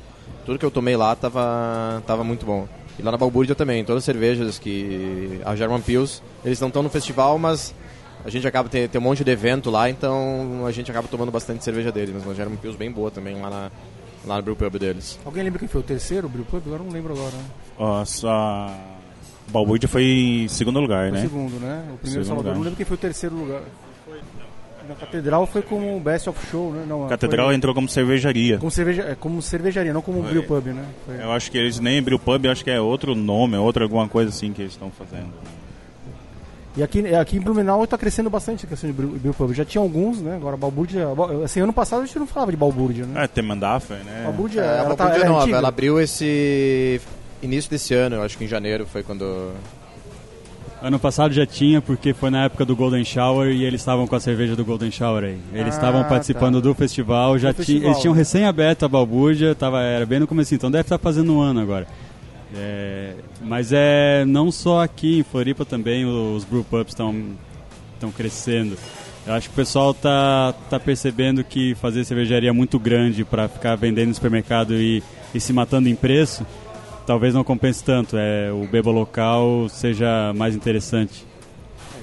[0.46, 2.68] Tudo que eu tomei lá tava, tava muito bom.
[3.00, 5.40] E lá na Balbúrdia também, todas as cervejas que...
[5.46, 7.74] A German Pils, eles não estão no festival, mas
[8.26, 11.32] a gente acaba tem, tem um monte de evento lá, então a gente acaba tomando
[11.32, 12.14] bastante cerveja deles.
[12.16, 13.72] Mas uma German Pils bem boa também lá na,
[14.26, 15.20] lá no Brewpub deles.
[15.24, 16.62] Alguém lembra quem foi o terceiro, o Brewpub?
[16.66, 17.32] Agora não lembro agora.
[17.32, 17.44] Né?
[17.78, 18.76] Ó, a
[19.50, 21.22] Balbúrdia foi em segundo lugar, O né?
[21.22, 21.80] segundo, né?
[21.94, 22.38] O primeiro Segundo Salvador.
[22.38, 22.56] lugar.
[22.56, 23.62] Não lembro quem foi o terceiro lugar.
[24.88, 26.86] Na Catedral foi como Best of Show, né?
[26.88, 28.58] Não, Catedral foi entrou como cervejaria.
[28.58, 30.86] como, cerveja, é, como cervejaria, não como Brewpub, né?
[31.06, 31.16] Foi.
[31.22, 34.08] Eu acho que eles nem Brewpub, eu acho que é outro nome, é outra alguma
[34.08, 35.28] coisa assim que eles estão fazendo.
[36.76, 39.52] E aqui, aqui em Blumenau está crescendo bastante a questão de brew- brewpub.
[39.52, 40.36] Já tinha alguns, né?
[40.36, 41.08] Agora Balbúrdia.
[41.44, 43.14] Assim, ano passado a gente não falava de Balbúrdia, né?
[43.24, 44.22] Ah, tem Mandafer, né?
[44.26, 45.58] Balbúrdia, É, a ela, tá, Balbúrdia ela é nova, antiga.
[45.58, 47.02] ela abriu esse
[47.42, 49.52] início desse ano, eu acho que em janeiro foi quando
[50.82, 54.16] Ano passado já tinha, porque foi na época do Golden Shower e eles estavam com
[54.16, 55.38] a cerveja do Golden Shower aí.
[55.52, 56.62] Eles Ah, estavam participando tá.
[56.62, 58.20] do festival, já Do tinha, festival, eles tinham né?
[58.20, 61.60] recém aberto a balbúrdia, tava, era bem no começo, então deve estar fazendo um ano
[61.62, 61.88] agora.
[62.56, 67.14] É, mas é não só aqui em Floripa também os brewpubs estão
[67.96, 68.78] estão crescendo.
[69.26, 73.48] Eu acho que o pessoal tá tá percebendo que fazer cervejaria é muito grande para
[73.50, 76.46] ficar vendendo no supermercado e, e se matando em preço,
[77.08, 78.16] talvez não compense tanto.
[78.16, 81.26] É o beba local seja mais interessante.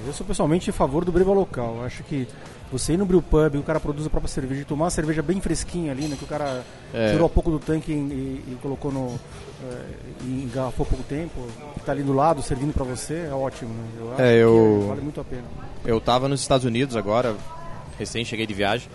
[0.07, 1.77] Eu sou pessoalmente a favor do breva local.
[1.79, 2.27] Eu acho que
[2.73, 5.41] você ir no brewpub, o cara produz a própria cerveja e tomar uma cerveja bem
[5.41, 6.17] fresquinha ali, né?
[6.19, 6.63] Que o cara
[6.93, 7.13] É.
[7.13, 9.15] tirou um pouco do tanque e, e- e colocou no.
[9.67, 9.83] eh,
[10.25, 13.85] e engarrafou pouco tempo, que tá ali do lado servindo pra você, é ótimo, né?
[14.01, 15.45] Eu acho É, eu- que vale muito a pena.
[15.87, 17.35] Eu tava nos Estados Unidos agora,
[17.99, 18.89] recém cheguei de viagem,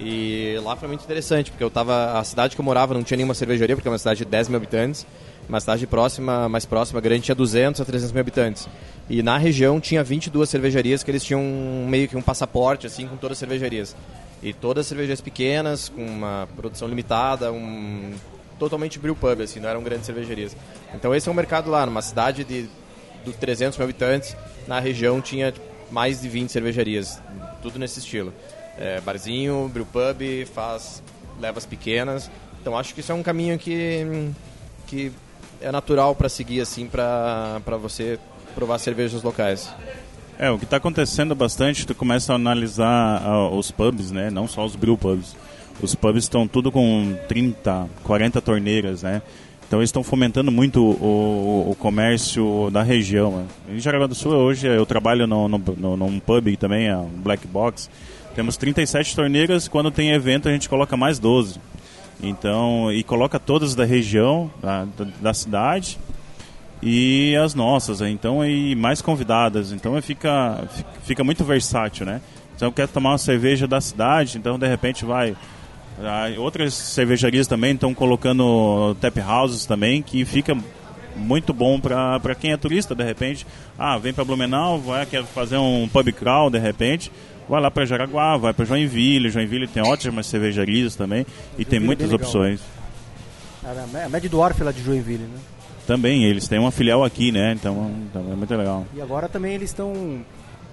[0.00, 2.18] e lá foi muito interessante, porque eu tava.
[2.18, 4.48] A cidade que eu morava não tinha nenhuma cervejaria, porque é uma cidade de 10
[4.48, 5.06] mil habitantes.
[5.48, 8.68] Uma cidade próxima, mais próxima, grande, tinha 200 a 300 mil habitantes.
[9.08, 11.42] E na região tinha 22 cervejarias que eles tinham
[11.88, 13.94] meio que um passaporte, assim, com todas as cervejarias.
[14.42, 18.12] E todas cervejarias pequenas, com uma produção limitada, um
[18.58, 20.56] totalmente brew pub, assim, não eram grandes cervejarias.
[20.94, 22.68] Então esse é um mercado lá, numa cidade de
[23.24, 24.36] dos 300 mil habitantes,
[24.68, 25.52] na região tinha
[25.90, 27.20] mais de 20 cervejarias,
[27.60, 28.32] tudo nesse estilo.
[28.78, 31.02] É, barzinho, brewpub, faz
[31.40, 32.30] levas pequenas.
[32.60, 34.30] Então acho que isso é um caminho que,
[34.86, 35.12] que
[35.60, 38.18] é natural para seguir assim para você
[38.54, 39.72] provar cervejas locais.
[40.38, 44.30] É, o que está acontecendo bastante, tu começa a analisar os pubs, né?
[44.30, 45.34] Não só os brew pubs.
[45.80, 49.22] Os pubs estão tudo com 30, 40 torneiras, né?
[49.66, 50.92] Então eles estão fomentando muito o,
[51.66, 53.32] o- o comércio da região.
[53.38, 53.46] né?
[53.76, 57.08] Em Jaraguá do Sul, hoje eu trabalho no, no, no- num pub também, é um
[57.08, 57.90] Black Box.
[58.34, 61.58] Temos 37 torneiras, quando tem evento a gente coloca mais 12.
[62.22, 65.98] Então, e coloca todas da região, da, da- da cidade
[66.82, 68.10] e as nossas, né?
[68.10, 70.64] então e mais convidadas, então fica
[71.04, 72.20] fica muito versátil, né?
[72.54, 75.36] Então quer tomar uma cerveja da cidade, então de repente vai
[76.38, 80.56] outras cervejarias também estão colocando tap houses também que fica
[81.16, 83.46] muito bom para quem é turista de repente.
[83.78, 87.10] Ah, vem para Blumenau, vai quer fazer um pub crawl de repente,
[87.48, 91.26] vai lá para Jaraguá, vai para Joinville, Joinville tem ótimas cervejarias também
[91.58, 92.26] e tem Joinville é muitas legal.
[92.26, 92.60] opções.
[93.64, 95.38] A a Med Dwarf lá de Joinville, né?
[95.86, 97.52] Também eles têm uma filial aqui, né?
[97.52, 98.84] Então, então é muito legal.
[98.94, 100.20] E agora também eles estão.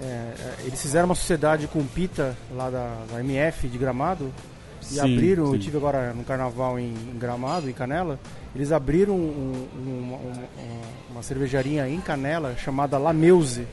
[0.01, 4.31] é, é, eles fizeram uma sociedade com o Pita, lá da, da MF de Gramado,
[4.81, 5.47] e Sim, abriram.
[5.47, 5.53] sim.
[5.53, 8.19] Eu tive agora no carnaval em, em Gramado, em Canela.
[8.55, 10.43] Eles abriram um- um- uma, uma-
[11.11, 13.67] uma cervejaria em Canela chamada La Meuse.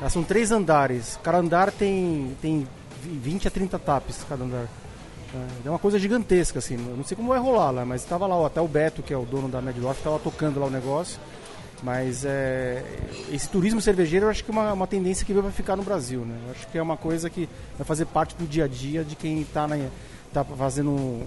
[0.00, 1.18] Elas são três andares.
[1.22, 2.66] Cada andar tem, tem
[3.02, 4.68] 20 a 30 tapes, cada andar.
[5.64, 6.74] É uma coisa gigantesca, assim.
[6.74, 9.16] Eu não sei como vai rolar lá, mas estava lá, até o Beto, que é
[9.16, 11.18] o dono da Medloff, estava tocando lá o negócio.
[11.82, 12.82] Mas é,
[13.30, 16.20] esse turismo cervejeiro eu acho que é uma, uma tendência que vai ficar no Brasil,
[16.20, 16.38] né?
[16.46, 19.14] Eu acho que é uma coisa que vai fazer parte do dia a dia de
[19.14, 19.66] quem está
[20.28, 21.22] está fazendo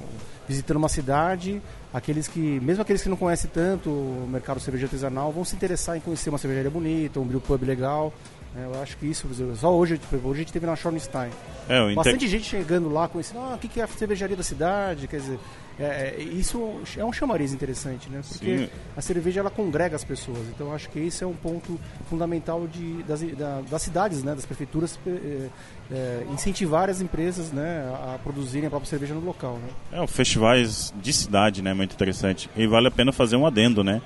[0.47, 1.61] visitando uma cidade,
[1.93, 5.95] aqueles que, mesmo aqueles que não conhecem tanto o mercado cerveja artesanal, vão se interessar
[5.95, 8.11] em conhecer uma cervejaria bonita, um brew pub legal.
[8.55, 11.29] É, eu acho que isso, só hoje, hoje a gente teve na Schornstein.
[11.67, 12.29] É, o Bastante inter...
[12.29, 15.39] gente chegando lá, conhecendo, ah, o que é a cervejaria da cidade, quer dizer,
[15.79, 18.21] é, é, isso é um chamariz interessante, né?
[18.27, 18.69] Porque Sim.
[18.97, 22.67] a cerveja ela congrega as pessoas, então eu acho que esse é um ponto fundamental
[22.67, 24.33] de, das, da- das cidades, né?
[24.33, 25.47] Das prefeituras é,
[25.91, 27.87] é, incentivar as empresas, né?
[27.93, 29.69] A, a produzirem a própria cerveja no local, né?
[29.99, 31.73] É, o festivais de cidade, né?
[31.73, 32.49] Muito interessante.
[32.57, 34.01] E vale a pena fazer um adendo, né?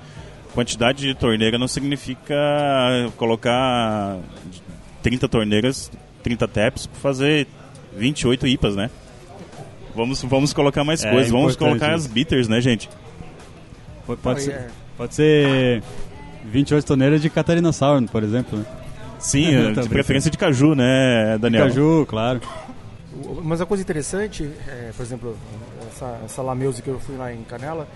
[0.54, 2.34] Quantidade de torneira não significa
[3.16, 4.18] colocar
[5.02, 5.90] 30 torneiras,
[6.22, 7.46] 30 taps para fazer
[7.96, 8.90] 28 IPAs, né?
[9.94, 11.30] Vamos, vamos colocar mais É coisas.
[11.30, 12.88] Vamos colocar as bitters, né, gente?
[14.06, 15.82] Pode, pode e ser, pode ser
[16.44, 18.58] 28 toneiras de Catarina Sour, por exemplo.
[18.58, 18.64] Né?
[19.18, 19.88] Sim, Tá de brincando.
[19.88, 21.68] preferência de caju, né, Daniel?
[21.68, 22.40] Caju, claro.
[23.42, 25.36] Mas a coisa interessante, é, por exemplo,
[25.88, 27.86] essa, essa La Music que eu fui lá em Canela,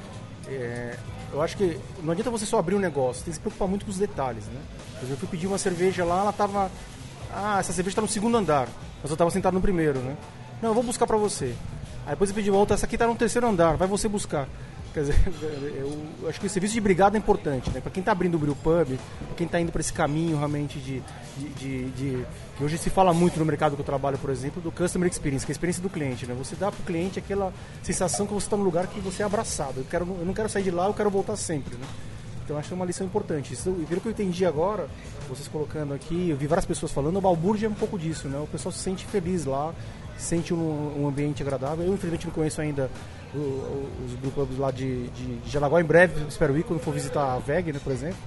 [0.49, 0.97] é,
[1.33, 3.85] eu acho que não adianta você só abrir um negócio, tem que se preocupar muito
[3.85, 4.61] com os detalhes, né?
[5.03, 6.71] Eu fui pedir uma cerveja lá, ela tava...
[7.33, 8.69] Ah, essa cerveja está no segundo andar,
[9.03, 10.17] mas eu estava sentado no primeiro, né?
[10.62, 11.55] Não, eu vou buscar para você.
[12.07, 14.49] Aí depois eu pedi outra, essa aqui está no terceiro andar, vai você buscar.
[14.98, 15.76] Quer dizer,
[16.22, 17.80] eu acho que o serviço de brigada é importante, né?
[17.80, 20.78] Para quem está abrindo o brew pub, pra quem está indo para esse caminho realmente
[20.80, 21.00] de,
[21.37, 22.26] de, de- de-
[22.61, 25.52] hoje se fala muito no mercado que eu trabalho, por exemplo, do customer experience, que
[25.52, 26.34] é a experiência do cliente, né?
[26.37, 29.26] Você dá para o cliente aquela sensação que você está no lugar que você é
[29.26, 29.74] abraçado.
[29.78, 31.87] Eu, quero, eu não quero sair de lá, eu quero voltar sempre, né?
[32.44, 33.52] Então acho que é uma lição importante.
[33.54, 34.88] Isso, e pelo que eu entendi agora,
[35.28, 38.38] vocês colocando aqui, eu vi várias pessoas falando, o Balbúrdia é um pouco disso, né?
[38.38, 39.72] O pessoal se sente feliz lá,
[40.16, 41.84] sente um, um ambiente agradável.
[41.84, 42.90] Eu infelizmente não conheço ainda
[43.35, 45.81] os brewpubs lá de, de, de Jaraguá.
[45.81, 48.19] Em breve espero ir quando for visitar a VEG, né, por exemplo.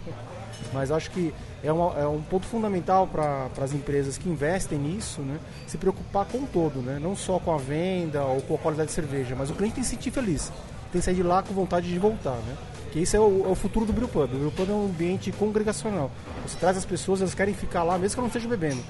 [0.73, 1.33] Mas acho que
[1.63, 5.37] é, uma- é um ponto fundamental para as empresas que investem nisso, né?
[5.65, 6.99] Se preocupar com o todo, né?
[7.01, 9.83] Não só com a venda ou com a qualidade de cerveja, mas o cliente tem
[9.83, 10.51] que se sentir feliz.
[10.91, 12.55] Tem que sair de lá com vontade de voltar, né?
[12.91, 14.23] Que isso é o, é o futuro do brewpub.
[14.35, 16.11] O brewpub é um ambiente congregacional.
[16.45, 18.81] Você traz as pessoas, elas querem ficar lá, mesmo que não estejam bebendo.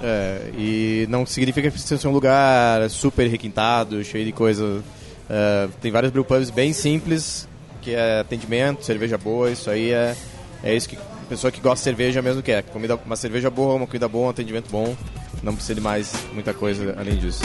[0.00, 4.80] É, e não significa que precisa ser um lugar super requintado, cheio de coisa.
[5.28, 7.46] É, tem vários brewpubs bem simples,
[7.82, 10.16] que é atendimento, cerveja boa, isso aí é,
[10.62, 12.62] é isso que a pessoa que gosta de cerveja mesmo quer.
[12.62, 14.96] Comida, uma cerveja boa, uma comida boa, um atendimento bom.
[15.42, 17.42] Não precisa de mais muita coisa além disso.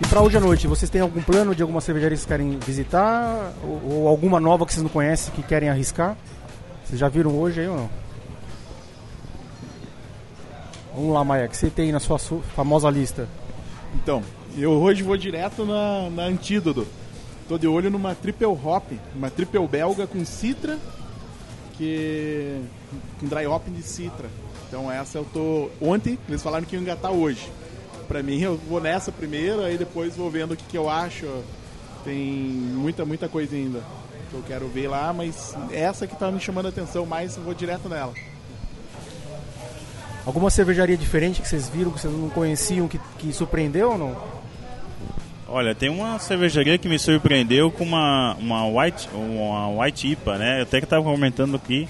[0.00, 2.58] E para hoje à noite, vocês têm algum plano de alguma cervejaria que vocês querem
[2.58, 3.52] visitar?
[3.62, 6.16] Ou, ou alguma nova que vocês não conhecem que querem arriscar?
[6.84, 8.03] Vocês já viram hoje aí ou não?
[10.94, 13.28] Vamos lá, Maia, que você tem na sua su- famosa lista?
[13.94, 14.22] Então,
[14.56, 16.86] eu hoje vou direto na, na Antídoto.
[17.48, 20.78] Tô de olho numa triple hop, uma triple belga com citra,
[21.76, 22.60] que
[23.20, 24.28] com dry hop de citra.
[24.68, 25.68] Então essa eu tô.
[25.80, 27.50] Ontem eles falaram que iam engatar hoje.
[28.08, 31.26] Pra mim eu vou nessa primeiro, aí depois vou vendo o que, que eu acho.
[32.04, 33.80] Tem muita, muita coisa ainda
[34.30, 37.42] que eu quero ver lá, mas essa que tá me chamando a atenção mais, eu
[37.42, 38.12] vou direto nela.
[40.26, 44.16] Alguma cervejaria diferente que vocês viram, que vocês não conheciam, que, que surpreendeu ou não?
[45.46, 50.58] Olha, tem uma cervejaria que me surpreendeu com uma, uma, white, uma white IPA, né?
[50.58, 51.86] Eu até que estava comentando aqui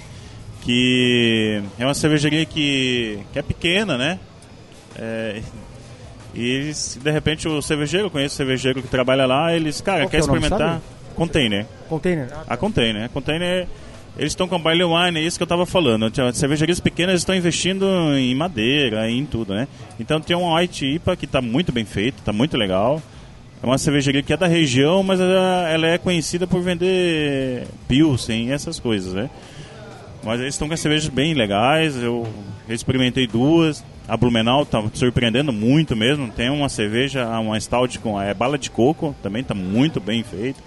[0.64, 4.18] que é uma cervejaria que, que é pequena, né?
[4.96, 5.42] É,
[6.34, 10.10] e de repente o cervejeiro, eu conheço o cervejeiro que trabalha lá, eles, cara, Qual
[10.10, 10.80] que quer é o nome, experimentar
[11.14, 11.66] container.
[11.88, 12.28] Container?
[12.32, 13.04] Ah, A Container.
[13.04, 13.68] A Container,
[14.16, 16.10] eles estão com barley wine, é isso que eu estava falando.
[16.10, 17.84] Tinha- Cervejarias pequenas estão investindo
[18.16, 19.66] em madeira, em tudo, né?
[19.98, 23.02] Então tem uma White IPA que está muito bem feita, está muito legal.
[23.62, 28.48] É uma cervejaria que é da região, mas ela, ela é conhecida por vender Pilsen
[28.48, 29.30] e essas coisas, né?
[30.22, 32.26] Mas eles estão com cervejas bem legais, eu
[32.68, 33.84] experimentei duas.
[34.06, 36.28] A Blumenau tá surpreendendo muito mesmo.
[36.30, 40.60] Tem uma cerveja, uma stout com é, bala de coco, também está muito bem feita.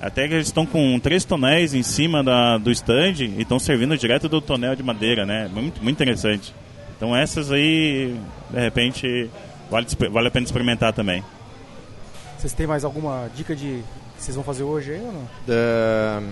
[0.00, 3.96] Até que eles estão com três tonéis em cima da, do stand e estão servindo
[3.98, 5.50] direto do tonel de madeira, né?
[5.52, 6.54] Muito, muito interessante.
[6.96, 8.14] Então essas aí,
[8.50, 9.28] de repente,
[9.70, 11.22] vale, vale a pena experimentar também.
[12.38, 13.82] Vocês têm mais alguma dica de
[14.16, 15.28] que vocês vão fazer hoje aí ou não?
[15.46, 16.22] Da-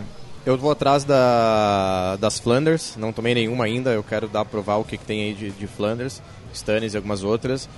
[0.45, 4.85] eu vou atrás da, das Flanders, não tomei nenhuma ainda, eu quero dar provar o
[4.85, 6.23] que, que tem aí de, de Flanders,
[6.55, 7.69] Stannis e algumas outras.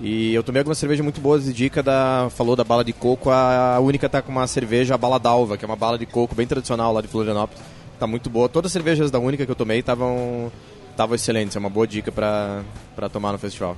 [0.00, 2.28] E eu tomei algumas cervejas muito boas de dica da.
[2.30, 5.64] Falou da bala de coco, a, única tá com uma cerveja, a bala d'alva, que
[5.64, 7.62] é uma bala de coco bem tradicional lá de Florianópolis.
[7.98, 8.48] Tá muito boa.
[8.48, 10.50] Todas as cervejas da única que eu tomei estavam
[10.90, 13.76] estavam excelentes, é uma boa dica pra tomar no festival.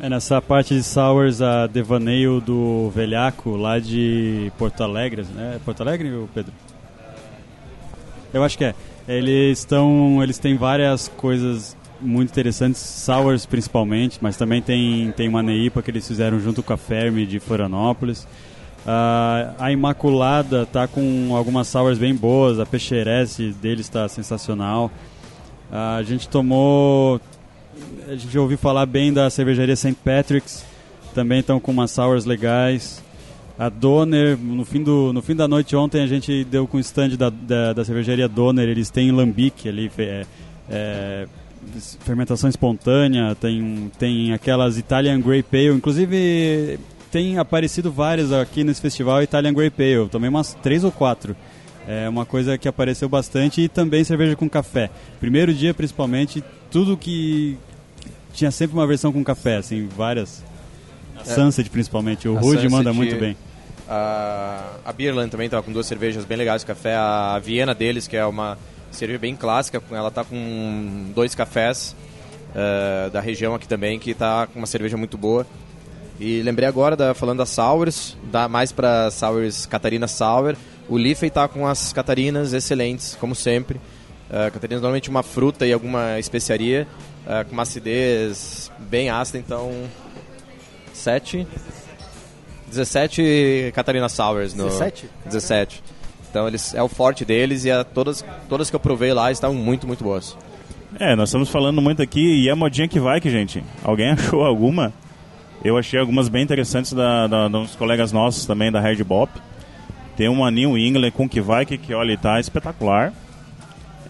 [0.00, 5.60] É nessa parte de sours a devaneio do velhaco lá de Porto Alegre, né?
[5.64, 6.52] Porto Alegre, Pedro?
[8.32, 8.74] Eu acho que é.
[9.06, 10.22] Eles estão.
[10.22, 15.90] Eles têm várias coisas muito interessantes, sours principalmente, mas também tem, tem uma neipa que
[15.90, 18.26] eles fizeram junto com a Fermi de Florianópolis.
[18.84, 24.90] Uh, a Imaculada tá com algumas sours bem boas, a Peixeresse deles está sensacional.
[25.70, 27.20] Uh, a gente tomou.
[28.08, 29.94] A gente ouviu falar bem da cervejaria St.
[30.04, 30.64] Patrick's,
[31.14, 33.02] também estão com umas sours legais.
[33.58, 36.80] A Donner, no fim, do, no fim da noite ontem a gente deu com o
[36.80, 40.26] stand da, da, da cervejaria Donner, eles têm lambique ali, é,
[40.68, 41.26] é,
[42.00, 46.78] fermentação espontânea, tem, tem aquelas Italian Grey Pale, inclusive
[47.10, 51.36] tem aparecido várias aqui nesse festival Italian Grey Pale, também umas três ou quatro.
[51.86, 54.88] É uma coisa que apareceu bastante e também cerveja com café.
[55.18, 57.58] Primeiro dia, principalmente, tudo que
[58.32, 60.44] tinha sempre uma versão com café, assim, várias.
[61.16, 61.24] A é.
[61.24, 62.28] Sunset, principalmente.
[62.28, 63.36] O Rude manda muito bem.
[63.88, 66.94] A, a Beerland também estava com duas cervejas bem legais café.
[66.94, 68.56] A Viena deles, que é uma
[68.92, 71.96] cerveja bem clássica, ela está com dois cafés
[72.50, 75.46] uh, da região aqui também, que está com uma cerveja muito boa.
[76.20, 80.56] E lembrei agora, da, falando das Sours, dá mais para Sours Catarina Sour.
[80.88, 83.78] O Liffey está com as Catarinas excelentes, como sempre.
[84.28, 86.86] Uh, Catarinas normalmente uma fruta e alguma especiaria,
[87.26, 89.72] uh, com uma acidez bem ácida, então
[90.92, 91.46] 7
[92.68, 95.10] 17 Catarina Sours no 17?
[95.26, 95.82] 17.
[96.32, 99.54] Então eles é o forte deles e a, todas todas que eu provei lá estavam
[99.54, 100.34] muito muito boas.
[100.98, 103.62] É, nós estamos falando muito aqui e a modinha que vai que gente.
[103.84, 104.94] Alguém achou alguma?
[105.62, 109.30] Eu achei algumas bem interessantes da, da, dos colegas nossos também da Red Bop.
[110.16, 113.12] Tem uma New England com Kivike que olha tá espetacular.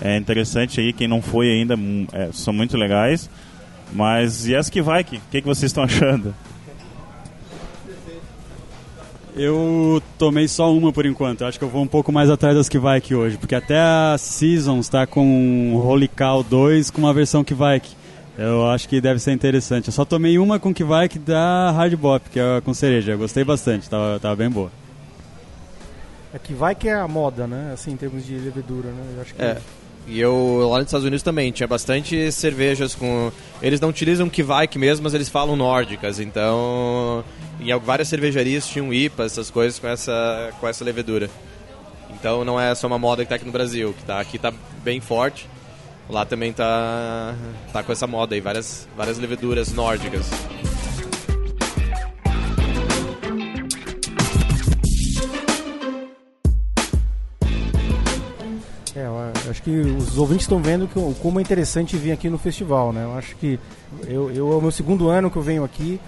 [0.01, 3.29] É interessante aí, quem não foi ainda, hum, é, são muito legais.
[3.93, 5.17] Mas e as Kivike?
[5.17, 6.33] O que, que vocês estão achando?
[9.35, 11.45] Eu tomei só uma por enquanto.
[11.45, 13.79] Acho que eu vou um pouco mais atrás das que vai aqui hoje, porque até
[13.79, 17.97] a Seasons está com Holy Cow 2 com uma versão que vai aqui.
[18.37, 19.89] Eu acho que deve ser interessante.
[19.89, 23.13] Eu só tomei uma com que vai que dá hard bop, que é com cereja.
[23.13, 24.71] Eu gostei bastante, tava, tava bem boa.
[26.35, 27.73] É que vai que é a moda, né?
[27.75, 29.15] Assim, em termos de levedura, né?
[29.17, 29.59] Eu acho que é.
[30.07, 33.31] E eu lá nos Estados Unidos também tinha bastante cervejas com.
[33.63, 36.19] Eles não utilizam Kvaik mesmo, mas eles falam nórdicas.
[36.19, 37.25] Então,
[37.61, 41.31] em várias cervejarias tinham IPA, essas coisas com essa com essa levedura.
[42.11, 44.53] Então não é só uma moda que está aqui no Brasil, que tá aqui está
[44.83, 45.49] bem forte.
[46.09, 47.35] Lá também tá,
[47.73, 50.29] tá com essa moda aí, várias, várias leveduras nórdicas.
[59.53, 63.05] Acho que os ouvintes estão vendo que, como é interessante vir aqui no festival, né?
[63.05, 63.61] Eu acho que
[64.09, 66.01] eu, eu é o meu segundo ano que eu venho aqui.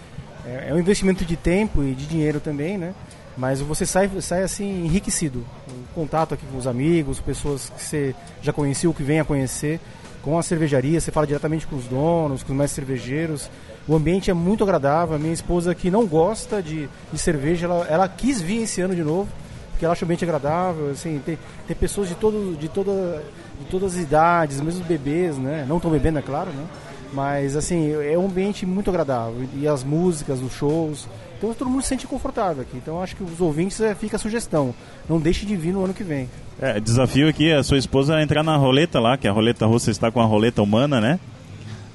[0.45, 2.95] É, é um investimento de tempo e de dinheiro também, né?
[3.37, 5.45] Mas você sai, sai assim enriquecido.
[5.69, 9.25] O contato aqui com os amigos, pessoas que você já conhecia ou que vem a
[9.25, 9.81] conhecer,
[10.23, 13.51] com a cervejaria, você fala diretamente com os donos, com os mestres cervejeiros.
[13.87, 15.17] O ambiente é muito agradável.
[15.17, 18.95] A minha esposa que não gosta de, de cerveja, ela, ela quis vir esse ano
[18.95, 19.29] de novo,
[19.75, 20.91] porque ela acha o ambiente agradável.
[20.91, 23.23] Assim, tem, tem pessoas de, todo, de, toda,
[23.61, 25.67] de todas as idades, mesmo bebês, né?
[25.69, 26.65] Não estão bebendo, é claro, né?
[27.13, 29.47] Mas assim, é um ambiente muito agradável.
[29.55, 31.09] E as músicas, os shows.
[31.39, 32.77] Então todo mundo se sente confortável aqui.
[32.77, 34.75] Então acho que os ouvintes é, fica a sugestão.
[35.09, 36.29] Não deixe de vir no ano que vem.
[36.61, 40.11] É, desafio aqui a sua esposa entrar na roleta lá, que a roleta russa está
[40.11, 41.21] com a roleta humana, né?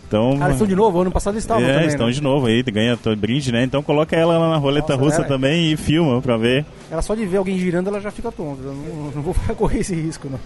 [0.09, 0.99] Então, ah, eles estão de novo?
[0.99, 2.11] Ano passado eles estavam é, também, estão né?
[2.11, 3.63] de novo aí, ganha brinde, né?
[3.63, 5.27] Então coloca ela na roleta Nossa, russa ela...
[5.27, 6.65] também e filma pra ver.
[6.89, 8.63] Ela só de ver alguém girando, ela já fica tonta.
[8.63, 8.73] Não,
[9.13, 10.39] não vou correr esse risco, não.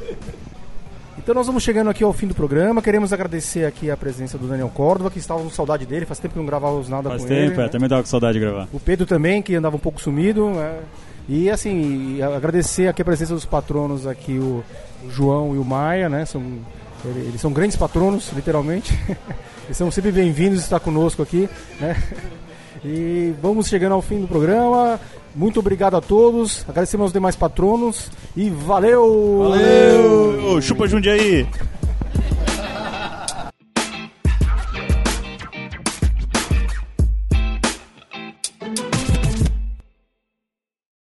[1.18, 2.82] Então nós vamos chegando aqui ao fim do programa.
[2.82, 6.06] Queremos agradecer aqui a presença do Daniel Córdova, que estava com saudade dele.
[6.06, 7.46] Faz tempo que não gravávamos nada Faz com tempo, ele.
[7.46, 8.68] Faz tempo, é, também estava com saudade de gravar.
[8.74, 10.50] O Pedro também, que andava um pouco sumido.
[10.60, 10.80] É.
[11.30, 14.62] E assim, agradecer aqui a presença dos patronos aqui, o,
[15.06, 16.26] o João e o Maia, né?
[16.26, 16.44] São,
[17.06, 18.94] eles são grandes patronos, literalmente.
[19.66, 21.50] eles são sempre bem-vindos estar conosco aqui,
[21.80, 21.96] né?
[22.86, 25.00] E vamos chegando ao fim do programa.
[25.34, 26.66] Muito obrigado a todos.
[26.68, 28.12] Agradecemos aos demais patronos.
[28.36, 29.46] E valeu!
[29.48, 30.62] Valeu!
[30.62, 31.48] Chupa Jundiaí!